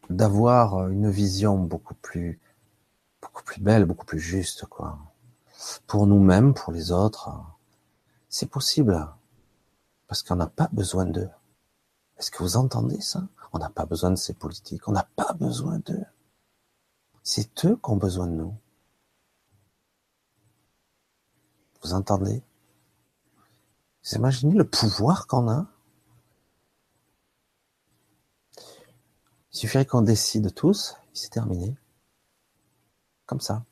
[0.09, 2.39] d'avoir euh, une vision beaucoup plus,
[3.21, 4.99] beaucoup plus belle, beaucoup plus juste, quoi.
[5.87, 7.29] Pour nous-mêmes, pour les autres,
[8.29, 9.07] c'est possible.
[10.07, 11.29] Parce qu'on n'a pas besoin d'eux.
[12.17, 13.27] Est-ce que vous entendez ça?
[13.53, 14.87] On n'a pas besoin de ces politiques.
[14.87, 16.05] On n'a pas besoin d'eux.
[17.23, 18.55] C'est eux qui ont besoin de nous.
[21.81, 22.43] Vous entendez?
[24.03, 25.67] Vous imaginez le pouvoir qu'on a?
[29.55, 31.77] Il suffirait qu'on décide tous, c'est terminé.
[33.25, 33.63] Comme ça.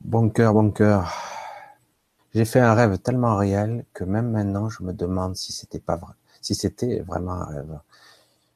[0.00, 1.12] Bon cœur, bon cœur.
[2.32, 5.96] J'ai fait un rêve tellement réel que même maintenant je me demande si c'était pas
[5.96, 7.78] vrai, si c'était vraiment un rêve.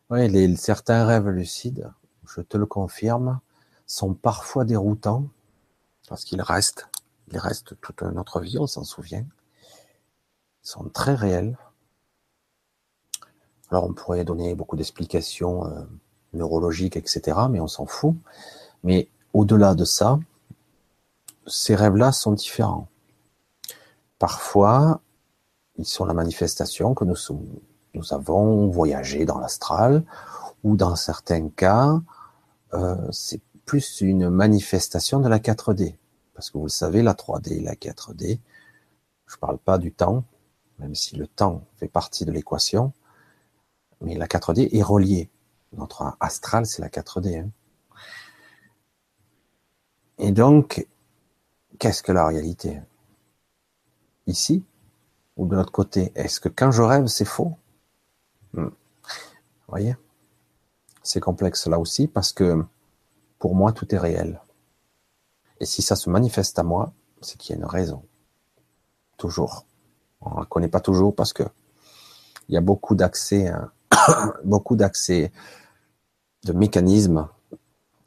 [0.09, 1.93] Oui, les, certains rêves lucides,
[2.27, 3.41] je te le confirme,
[3.87, 5.29] sont parfois déroutants
[6.09, 6.89] parce qu'ils restent,
[7.33, 9.27] ils restent toute notre vie, on s'en souvient.
[10.65, 11.59] Ils sont très réels.
[13.71, 15.83] Alors on pourrait donner beaucoup d'explications euh,
[16.33, 18.15] neurologiques, etc., mais on s'en fout.
[18.85, 20.19] Mais au-delà de ça,
[21.47, 22.89] ces rêves-là sont différents.
[24.19, 25.01] Parfois,
[25.77, 30.05] ils sont la manifestation que nous, avons voyagé dans l'astral,
[30.65, 32.01] ou dans certains cas,
[32.75, 35.97] euh, c'est plus une manifestation de la 4D.
[36.35, 38.39] Parce que vous le savez, la 3D et la 4D,
[39.27, 40.25] je ne parle pas du temps,
[40.79, 42.93] même si le temps fait partie de l'équation,
[44.01, 45.31] mais la 4D est reliée.
[45.73, 47.41] Notre astral, c'est la 4D.
[47.41, 47.51] Hein.
[50.19, 50.87] Et donc,
[51.79, 52.81] qu'est-ce que la réalité?
[54.27, 54.65] Ici
[55.37, 56.13] ou de l'autre côté?
[56.15, 57.57] Est-ce que quand je rêve, c'est faux?
[58.55, 58.67] Hmm.
[58.67, 59.97] Vous voyez?
[61.03, 62.65] C'est complexe là aussi parce que
[63.39, 64.41] pour moi, tout est réel.
[65.61, 68.03] Et si ça se manifeste à moi, c'est qu'il y a une raison.
[69.17, 69.67] Toujours.
[70.21, 71.45] On ne la connaît pas toujours parce que
[72.49, 73.73] il y a beaucoup d'accès à,
[74.45, 75.33] beaucoup d'accès
[76.45, 77.29] de mécanismes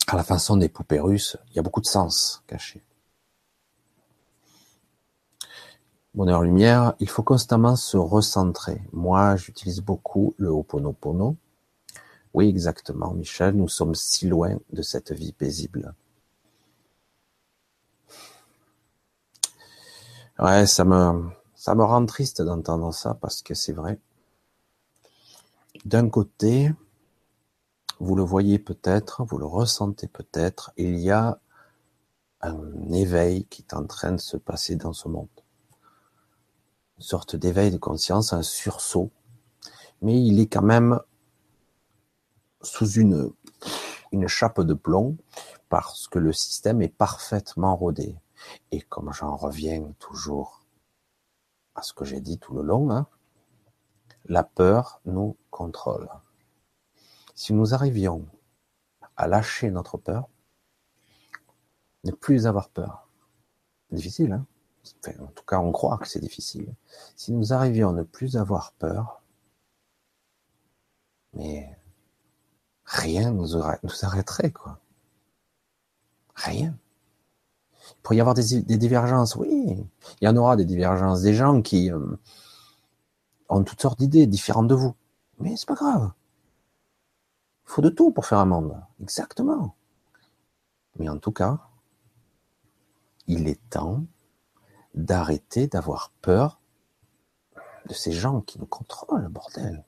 [0.08, 1.38] à la façon des poupées russes.
[1.52, 2.84] Il y a beaucoup de sens caché.
[6.16, 8.82] Bonheur lumière, il faut constamment se recentrer.
[8.92, 11.38] Moi, j'utilise beaucoup le Ho'oponopono.
[12.34, 15.94] Oui, exactement, Michel, nous sommes si loin de cette vie paisible.
[20.40, 24.00] Ouais, ça me, ça me rend triste d'entendre ça parce que c'est vrai.
[25.86, 26.72] D'un côté,
[28.00, 31.40] vous le voyez peut-être, vous le ressentez peut-être, il y a
[32.42, 35.28] un éveil qui est en train de se passer dans ce monde.
[36.98, 39.12] Une sorte d'éveil de conscience, un sursaut,
[40.02, 41.00] mais il est quand même
[42.62, 43.32] sous une,
[44.28, 45.18] chape de plomb
[45.70, 48.18] parce que le système est parfaitement rodé.
[48.72, 50.66] Et comme j'en reviens toujours
[51.76, 53.08] à ce que j'ai dit tout le long, hein,
[54.30, 56.08] la peur nous contrôle.
[57.36, 58.26] Si nous arrivions
[59.18, 60.30] à lâcher notre peur,
[62.06, 63.10] ne plus avoir peur.
[63.92, 64.46] Difficile, hein
[65.20, 66.74] En tout cas, on croit que c'est difficile.
[67.16, 69.22] Si nous arrivions à ne plus avoir peur,
[71.34, 71.76] mais
[72.86, 73.48] rien nous,
[73.84, 74.80] nous arrêterait, quoi.
[76.36, 76.78] Rien.
[77.90, 79.86] Il pourrait y avoir des, divergences, oui.
[80.22, 82.16] Il y en aura des divergences, des gens qui euh,
[83.50, 84.96] ont toutes sortes d'idées différentes de vous.
[85.40, 86.12] Mais c'est pas grave.
[87.66, 88.82] Il faut de tout pour faire un monde.
[89.02, 89.76] Exactement.
[90.98, 91.60] Mais en tout cas,
[93.28, 94.04] il est temps
[94.96, 96.60] d'arrêter d'avoir peur
[97.88, 99.86] de ces gens qui nous contrôlent, bordel.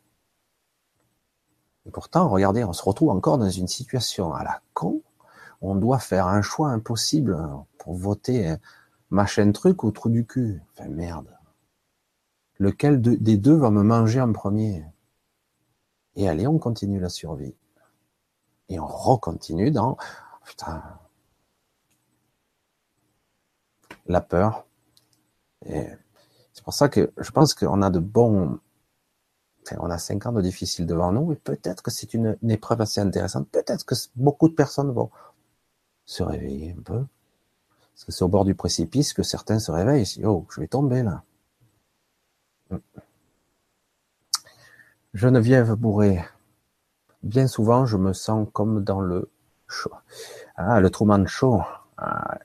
[1.85, 5.01] Et pourtant, regardez, on se retrouve encore dans une situation à la con.
[5.61, 7.37] On doit faire un choix impossible
[7.77, 8.55] pour voter
[9.09, 10.61] machin truc ou trou du cul.
[10.73, 11.35] Enfin, merde.
[12.61, 14.85] Lequel des deux va me manger en premier?
[16.15, 17.55] Et allez, on continue la survie.
[18.69, 19.97] Et on recontinue dans...
[20.45, 20.83] Putain.
[24.05, 24.67] La peur.
[25.65, 28.59] C'est pour ça que je pense qu'on a de bons
[29.79, 33.01] on a cinq ans de difficile devant nous, et peut-être que c'est une, épreuve assez
[33.01, 33.49] intéressante.
[33.49, 35.09] Peut-être que beaucoup de personnes vont
[36.05, 37.05] se réveiller un peu.
[37.93, 41.01] Parce que c'est au bord du précipice que certains se réveillent oh, je vais tomber
[41.01, 41.23] là.
[45.13, 46.23] Geneviève Bourré.
[47.23, 49.29] Bien souvent, je me sens comme dans le
[49.67, 49.91] show.
[50.55, 51.25] Ah, le Truman.
[51.97, 52.39] Ah.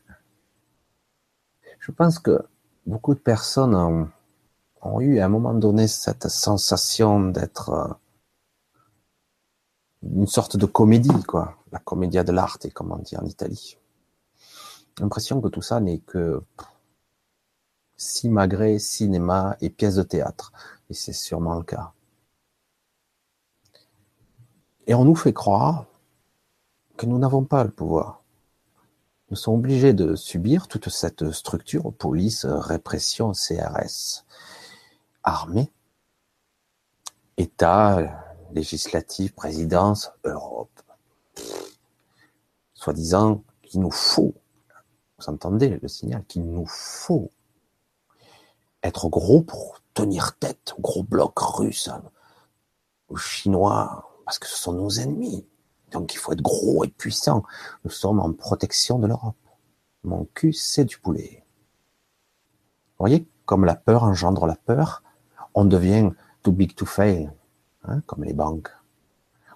[1.78, 2.44] Je pense que
[2.86, 7.88] beaucoup de personnes ont, eu à un moment donné cette sensation d'être euh,
[10.02, 11.56] une sorte de comédie, quoi.
[11.72, 13.78] La commedia de l'arte, comme on dit en Italie.
[15.00, 16.42] L'impression que tout ça n'est que
[17.96, 20.52] simagré, cinéma et pièces de théâtre.
[20.90, 21.92] Et c'est sûrement le cas.
[24.86, 25.86] Et on nous fait croire
[26.96, 28.22] que nous n'avons pas le pouvoir.
[29.30, 34.24] Nous sommes obligés de subir toute cette structure, police, répression, CRS,
[35.24, 35.72] armée,
[37.36, 38.22] État,
[38.52, 40.80] législatif, présidence, Europe.
[42.74, 44.34] Soi-disant qu'il nous faut,
[45.18, 47.30] vous entendez le signal, qu'il nous faut
[48.86, 51.90] être gros pour tenir tête au gros bloc russe,
[53.08, 55.46] aux Chinois, parce que ce sont nos ennemis.
[55.92, 57.44] Donc il faut être gros et puissant.
[57.84, 59.36] Nous sommes en protection de l'Europe.
[60.04, 61.44] Mon cul, c'est du poulet.
[62.98, 65.02] Vous voyez, comme la peur engendre la peur,
[65.54, 66.10] on devient
[66.42, 67.30] too big to fail,
[67.84, 68.70] hein, comme les banques.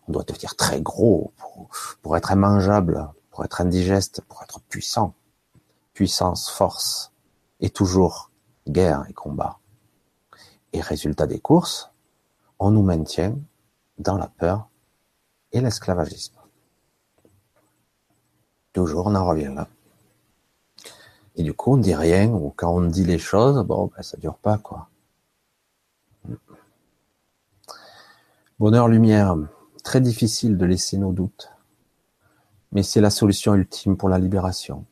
[0.09, 1.33] On doit devenir très gros
[2.03, 5.14] pour, être immangeable, pour être indigeste, pour être puissant.
[5.93, 7.12] Puissance, force,
[7.61, 8.30] et toujours
[8.69, 9.59] guerre et combat.
[10.73, 11.91] Et résultat des courses,
[12.59, 13.37] on nous maintient
[13.99, 14.69] dans la peur
[15.53, 16.37] et l'esclavagisme.
[18.73, 19.69] Toujours, on en revient là.
[21.37, 24.17] Et du coup, on dit rien, ou quand on dit les choses, bon, ben, ça
[24.17, 24.89] dure pas, quoi.
[28.59, 29.37] Bonheur, lumière,
[29.83, 31.51] très difficile de laisser nos doutes,
[32.73, 34.85] mais c'est la solution ultime pour la libération.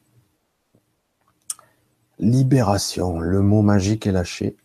[2.19, 4.57] Libération, le mot magique est lâché.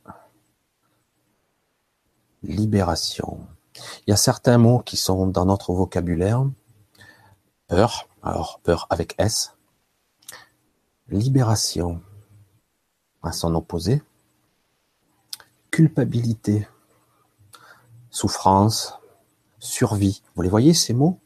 [2.41, 3.45] Libération.
[3.76, 6.45] Il y a certains mots qui sont dans notre vocabulaire.
[7.68, 9.56] Peur, alors peur avec S.
[11.10, 12.01] Libération,
[13.22, 14.01] à son opposé.
[15.70, 16.68] Culpabilité,
[18.10, 18.95] souffrance,
[19.60, 20.24] survie.
[20.36, 21.20] Vous les voyez ces mots?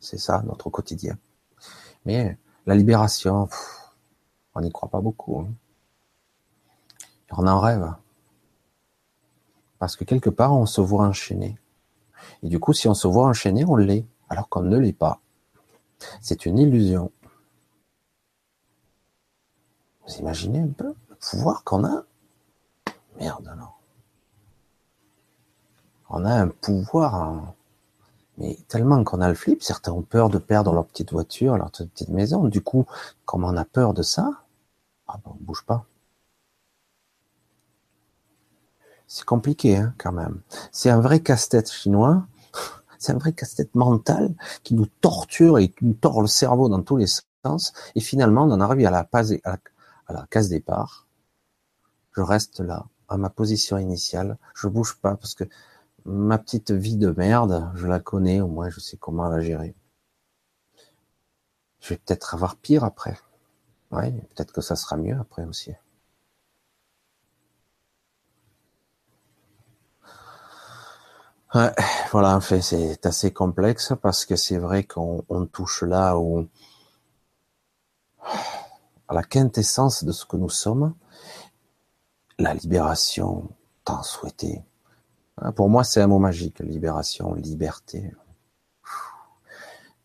[0.00, 1.18] C'est ça notre quotidien.
[2.06, 3.48] Mais la libération,
[4.58, 5.40] on n'y croit pas beaucoup.
[5.40, 5.48] Hein.
[7.30, 7.92] On en rêve.
[9.78, 11.58] Parce que quelque part, on se voit enchaîné.
[12.42, 15.20] Et du coup, si on se voit enchaîné, on l'est, alors qu'on ne l'est pas.
[16.20, 17.12] C'est une illusion.
[20.06, 22.04] Vous imaginez un peu le pouvoir qu'on a?
[23.18, 23.68] Merde, non
[26.10, 27.54] on a un pouvoir,
[28.38, 31.70] mais tellement qu'on a le flip, certains ont peur de perdre leur petite voiture, leur
[31.70, 32.44] petite maison.
[32.44, 32.86] Du coup,
[33.24, 34.42] comme on a peur de ça,
[35.08, 35.86] ah ben, on bouge pas.
[39.06, 40.42] C'est compliqué, hein, quand même.
[40.70, 42.26] C'est un vrai casse-tête chinois.
[42.98, 46.82] C'est un vrai casse-tête mental qui nous torture et qui nous tord le cerveau dans
[46.82, 47.06] tous les
[47.44, 47.72] sens.
[47.94, 51.06] Et finalement, on en arrive à la, à la case départ.
[52.12, 54.36] Je reste là, à ma position initiale.
[54.54, 55.44] Je bouge pas parce que
[56.04, 59.74] ma petite vie de merde, je la connais, au moins je sais comment la gérer.
[61.80, 63.16] Je vais peut-être avoir pire après.
[63.90, 65.72] Ouais, peut-être que ça sera mieux après aussi.
[71.54, 71.72] Ouais,
[72.10, 76.46] voilà, en fait, c'est assez complexe parce que c'est vrai qu'on touche là où,
[79.08, 80.94] à la quintessence de ce que nous sommes,
[82.38, 83.48] la libération
[83.84, 84.62] tant souhaitée.
[85.38, 88.14] Hein, pour moi, c'est un mot magique, libération, liberté.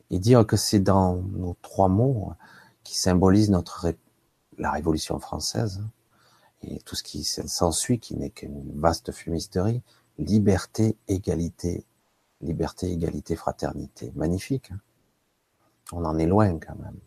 [0.10, 2.34] Et dire que c'est dans nos trois mots
[2.84, 3.94] qui symbolisent notre
[4.58, 5.82] la Révolution française
[6.62, 9.82] et tout ce qui s'ensuit, qui n'est qu'une vaste fumisterie,
[10.18, 11.86] liberté, égalité,
[12.42, 14.12] liberté, égalité, fraternité.
[14.16, 14.72] Magnifique.
[14.72, 14.80] Hein.
[15.92, 17.00] On en est loin quand même.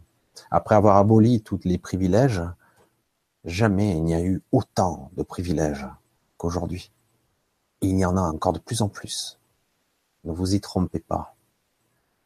[0.51, 2.43] Après avoir aboli tous les privilèges,
[3.45, 5.87] jamais il n'y a eu autant de privilèges
[6.37, 6.93] qu'aujourd'hui.
[7.81, 9.39] Il y en a encore de plus en plus.
[10.25, 11.37] Ne vous y trompez pas.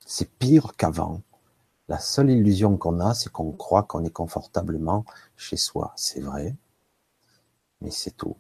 [0.05, 1.23] C'est pire qu'avant.
[1.91, 5.05] La seule illusion qu'on a, c'est qu'on croit qu'on est confortablement
[5.37, 5.93] chez soi.
[5.97, 6.55] C'est vrai,
[7.81, 8.37] mais c'est tout.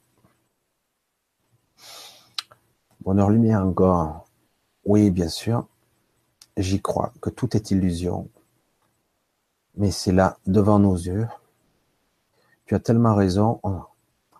[3.00, 4.24] Bonheur lumière encore.
[4.84, 5.66] Oui, bien sûr.
[6.56, 8.28] J'y crois que tout est illusion.
[9.74, 11.26] Mais c'est là, devant nos yeux.
[12.66, 13.60] Tu as tellement raison.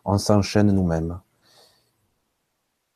[0.05, 1.19] On, s'enchaîne nous-mêmes.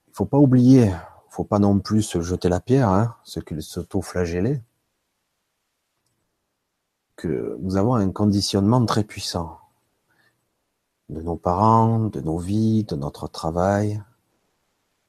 [0.06, 0.94] Il faut pas oublier.
[1.28, 4.62] Faut pas non plus se jeter la pierre, hein, qu'il s'auto-flageller.
[7.16, 9.58] Que nous avons un conditionnement très puissant
[11.10, 14.02] de nos parents, de nos vies, de notre travail,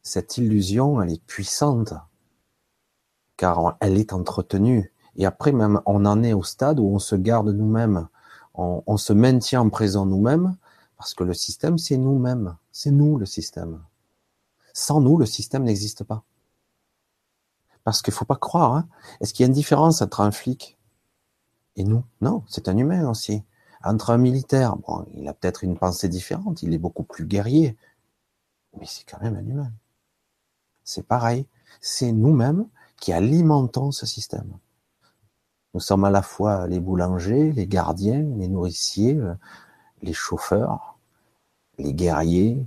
[0.05, 1.93] cette illusion, elle est puissante,
[3.37, 4.93] car elle est entretenue.
[5.15, 8.07] Et après, même, on en est au stade où on se garde nous-mêmes,
[8.53, 10.55] on, se maintient en présent nous-mêmes,
[10.97, 13.83] parce que le système, c'est nous-mêmes, c'est nous le système.
[14.73, 16.23] Sans nous, le système n'existe pas.
[17.83, 18.75] Parce qu'il faut pas croire.
[18.75, 18.87] Hein.
[19.19, 20.77] Est-ce qu'il y a une différence entre un flic
[21.75, 23.43] et nous Non, c'est un humain aussi.
[23.83, 24.75] Entre un militaire,
[25.13, 27.77] il a peut-être une pensée différente, il est beaucoup plus guerrier,
[28.79, 29.71] mais c'est quand même un humain.
[30.83, 31.47] C'est pareil.
[31.81, 32.67] C'est nous-mêmes
[32.99, 34.57] qui alimentons ce système.
[35.73, 39.19] Nous sommes à la fois les boulangers, les gardiens, les nourriciers,
[40.01, 40.97] les chauffeurs,
[41.77, 42.65] les guerriers.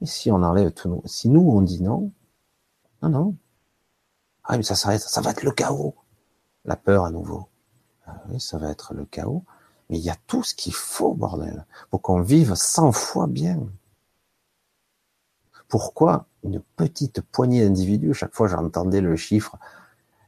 [0.00, 2.10] Et si on enlève tout, si nous on dit non,
[3.02, 3.36] non, non.
[4.44, 5.94] Ah, mais ça, ça, ça va être le chaos.
[6.64, 7.48] La peur à nouveau.
[8.08, 9.44] Ah oui, ça va être le chaos.
[9.90, 13.60] Mais il y a tout ce qu'il faut, bordel, pour qu'on vive cent fois bien.
[15.68, 19.56] Pourquoi une petite poignée d'individus, chaque fois j'entendais le chiffre,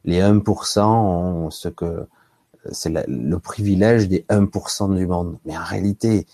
[0.03, 2.07] les 1% ont ce que
[2.71, 5.37] c'est le privilège des 1% du monde.
[5.45, 6.27] Mais en réalité,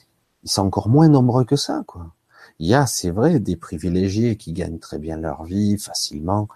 [0.43, 2.11] ils sont encore moins nombreux que ça, quoi.
[2.59, 6.47] Il y a, c'est vrai, des privilégiés qui gagnent très bien leur vie facilement,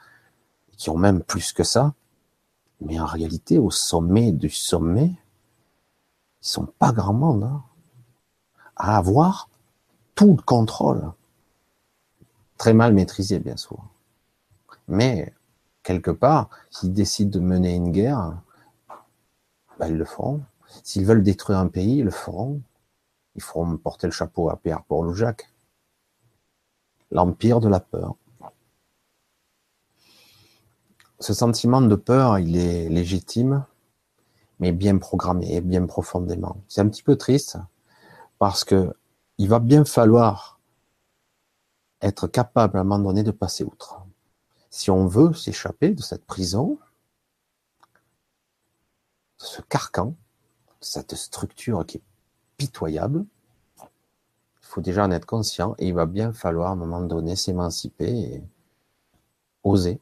[0.77, 1.93] qui ont même plus que ça.
[2.81, 5.13] Mais en réalité, au sommet du sommet,
[6.41, 7.63] ils sont pas grand monde hein,
[8.75, 9.49] à avoir
[10.15, 11.11] tout le contrôle
[12.57, 13.83] très mal maîtrisé, bien sûr.
[14.87, 15.33] Mais,
[15.83, 18.39] quelque part, s'ils décident de mener une guerre,
[19.79, 20.41] ben, ils le feront.
[20.83, 22.61] S'ils veulent détruire un pays, ils le feront.
[23.35, 25.51] Ils feront porter le chapeau à Pierre, Jacques.
[27.09, 28.15] L'empire de la peur.
[31.21, 33.63] Ce sentiment de peur, il est légitime,
[34.59, 36.57] mais bien programmé et bien profondément.
[36.67, 37.57] C'est un petit peu triste
[38.39, 38.91] parce que
[39.37, 40.59] il va bien falloir
[42.01, 44.01] être capable à un moment donné de passer outre.
[44.71, 46.79] Si on veut s'échapper de cette prison,
[49.39, 52.03] de ce carcan, de cette structure qui est
[52.57, 53.25] pitoyable,
[53.79, 53.87] il
[54.73, 58.09] faut déjà en être conscient et il va bien falloir à un moment donné s'émanciper
[58.09, 58.43] et
[59.63, 60.01] oser.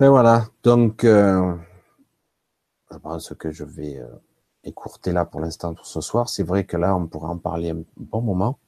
[0.00, 1.56] Et voilà, donc euh,
[2.90, 4.06] je pense que je vais euh,
[4.62, 6.28] écourter là pour l'instant pour ce soir.
[6.28, 8.60] C'est vrai que là, on pourrait en parler un bon moment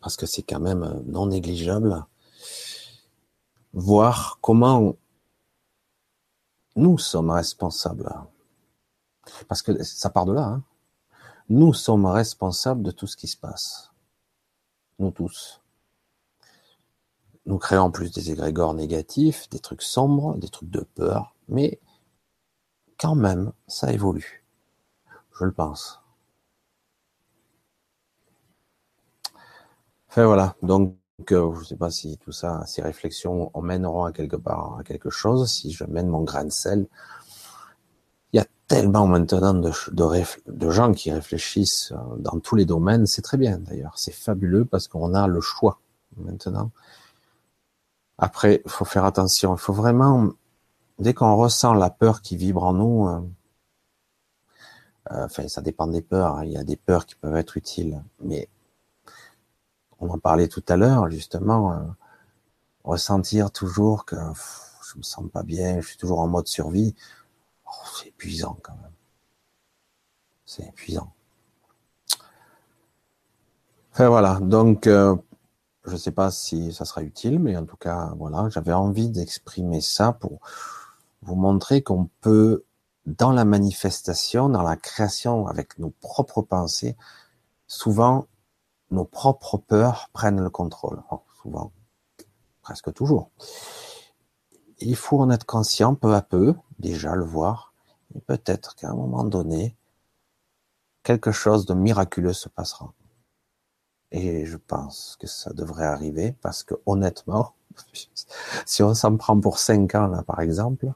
[0.00, 2.04] parce que c'est quand même euh, non négligeable,
[3.72, 4.96] voir comment
[6.74, 8.12] nous sommes responsables.
[9.46, 10.46] Parce que ça part de là.
[10.46, 10.62] Hein.
[11.48, 13.92] Nous sommes responsables de tout ce qui se passe.
[14.98, 15.60] Nous tous.
[17.48, 21.80] Nous créons plus des égrégores négatifs, des trucs sombres, des trucs de peur, mais
[23.00, 24.44] quand même, ça évolue.
[25.32, 26.02] Je le pense.
[30.10, 30.94] Enfin voilà, donc
[31.30, 34.82] euh, je ne sais pas si tout ça, ces réflexions emmèneront à quelque part à
[34.84, 36.86] quelque chose, si je mène mon grain de sel.
[38.34, 39.72] Il y a tellement maintenant de,
[40.50, 44.66] de, gens qui réfléchissent euh, dans tous les domaines, c'est très bien d'ailleurs, c'est fabuleux
[44.66, 45.80] parce qu'on a le choix
[46.18, 46.72] maintenant.
[48.18, 50.30] Après, il faut faire attention, il faut vraiment,
[50.98, 53.20] dès qu'on ressent la peur qui vibre en nous, euh,
[55.10, 56.44] enfin ça dépend des peurs, hein.
[56.44, 58.48] il y a des peurs qui peuvent être utiles, mais
[60.00, 61.84] on en parlait tout à l'heure, justement, euh,
[62.84, 66.94] ressentir toujours que je me sens pas bien, je suis toujours en mode survie,
[67.66, 68.92] oh, c'est épuisant quand même.
[70.44, 71.12] C'est épuisant.
[73.92, 75.16] Enfin voilà, donc euh,
[75.88, 79.08] je ne sais pas si ça sera utile, mais en tout cas, voilà, j'avais envie
[79.08, 80.40] d'exprimer ça pour
[81.22, 82.64] vous montrer qu'on peut,
[83.06, 86.96] dans la manifestation, dans la création, avec nos propres pensées,
[87.66, 88.26] souvent,
[88.90, 91.02] nos propres peurs prennent le contrôle.
[91.42, 91.72] souvent,
[92.62, 93.30] presque toujours.
[94.80, 97.72] Il faut en être conscient peu à peu, déjà le voir,
[98.14, 99.76] et peut-être qu'à un moment donné,
[101.02, 102.92] quelque chose de miraculeux se passera.
[104.10, 107.54] Et je pense que ça devrait arriver parce que honnêtement,
[108.66, 110.92] si on s'en prend pour cinq ans là par exemple,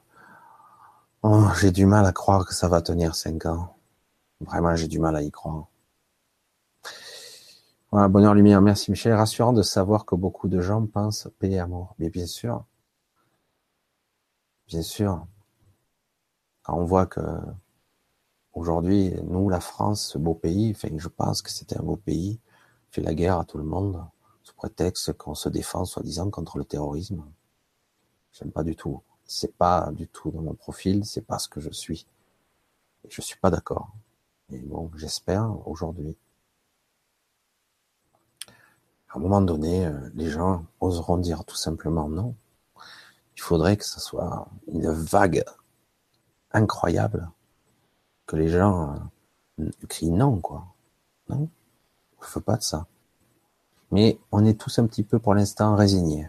[1.23, 3.75] oh, j'ai du mal à croire que ça va tenir cinq ans.
[4.41, 5.67] Vraiment, j'ai du mal à y croire.
[7.91, 9.13] Voilà, bonheur lumière, merci Michel.
[9.13, 11.95] Rassurant de savoir que beaucoup de gens pensent paix et amour.
[11.99, 12.65] Mais bien sûr,
[14.67, 15.25] bien sûr,
[16.63, 17.21] quand on voit que
[18.53, 22.39] aujourd'hui, nous, la France, ce beau pays, je pense que c'était un beau pays,
[22.93, 24.05] fait la guerre à tout le monde
[24.43, 27.25] sous prétexte qu'on se défend soi-disant contre le terrorisme.
[28.31, 29.01] J'aime pas du tout.
[29.25, 32.05] C'est pas du tout dans mon profil, c'est pas ce que je suis.
[33.03, 33.89] Et je suis pas d'accord.
[34.51, 36.15] Et bon, j'espère aujourd'hui.
[39.09, 42.35] À un moment donné, euh, les gens oseront dire tout simplement non.
[43.35, 45.43] Il faudrait que ce soit une vague
[46.51, 47.31] incroyable,
[48.27, 49.09] que les gens
[49.59, 50.67] euh, crient non, quoi.
[51.29, 51.49] Non,
[52.27, 52.85] je veux pas de ça.
[53.91, 56.27] Mais on est tous un petit peu pour l'instant résignés.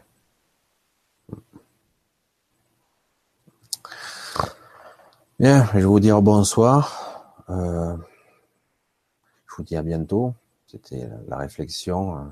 [5.38, 7.42] Bien, je vais vous dire bonsoir.
[7.49, 7.97] Euh,
[9.47, 10.34] je vous dis à bientôt.
[10.66, 12.22] C'était la réflexion euh,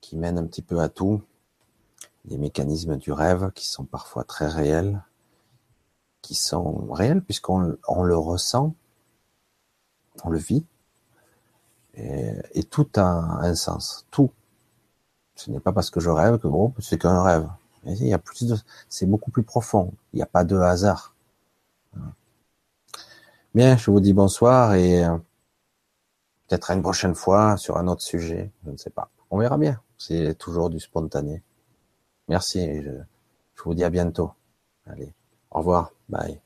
[0.00, 1.22] qui mène un petit peu à tout.
[2.24, 5.02] Des mécanismes du rêve qui sont parfois très réels,
[6.22, 8.74] qui sont réels puisqu'on on le ressent,
[10.24, 10.64] on le vit,
[11.96, 14.06] et, tout a un sens.
[14.10, 14.30] Tout.
[15.34, 17.48] Ce n'est pas parce que je rêve que bon, c'est qu'un rêve.
[17.84, 18.52] Il y a plus
[18.88, 19.92] c'est beaucoup plus profond.
[20.12, 21.14] Il n'y a pas de hasard.
[23.54, 25.16] Bien, je vous dis bonsoir et euh,
[26.46, 28.50] peut-être une prochaine fois sur un autre sujet.
[28.66, 29.10] Je ne sais pas.
[29.30, 29.80] On verra bien.
[29.98, 31.42] C'est toujours du spontané.
[32.28, 32.82] Merci.
[32.82, 34.32] je vous dis à bientôt.
[34.86, 35.12] Allez.
[35.50, 35.92] Au revoir.
[36.08, 36.40] Bye.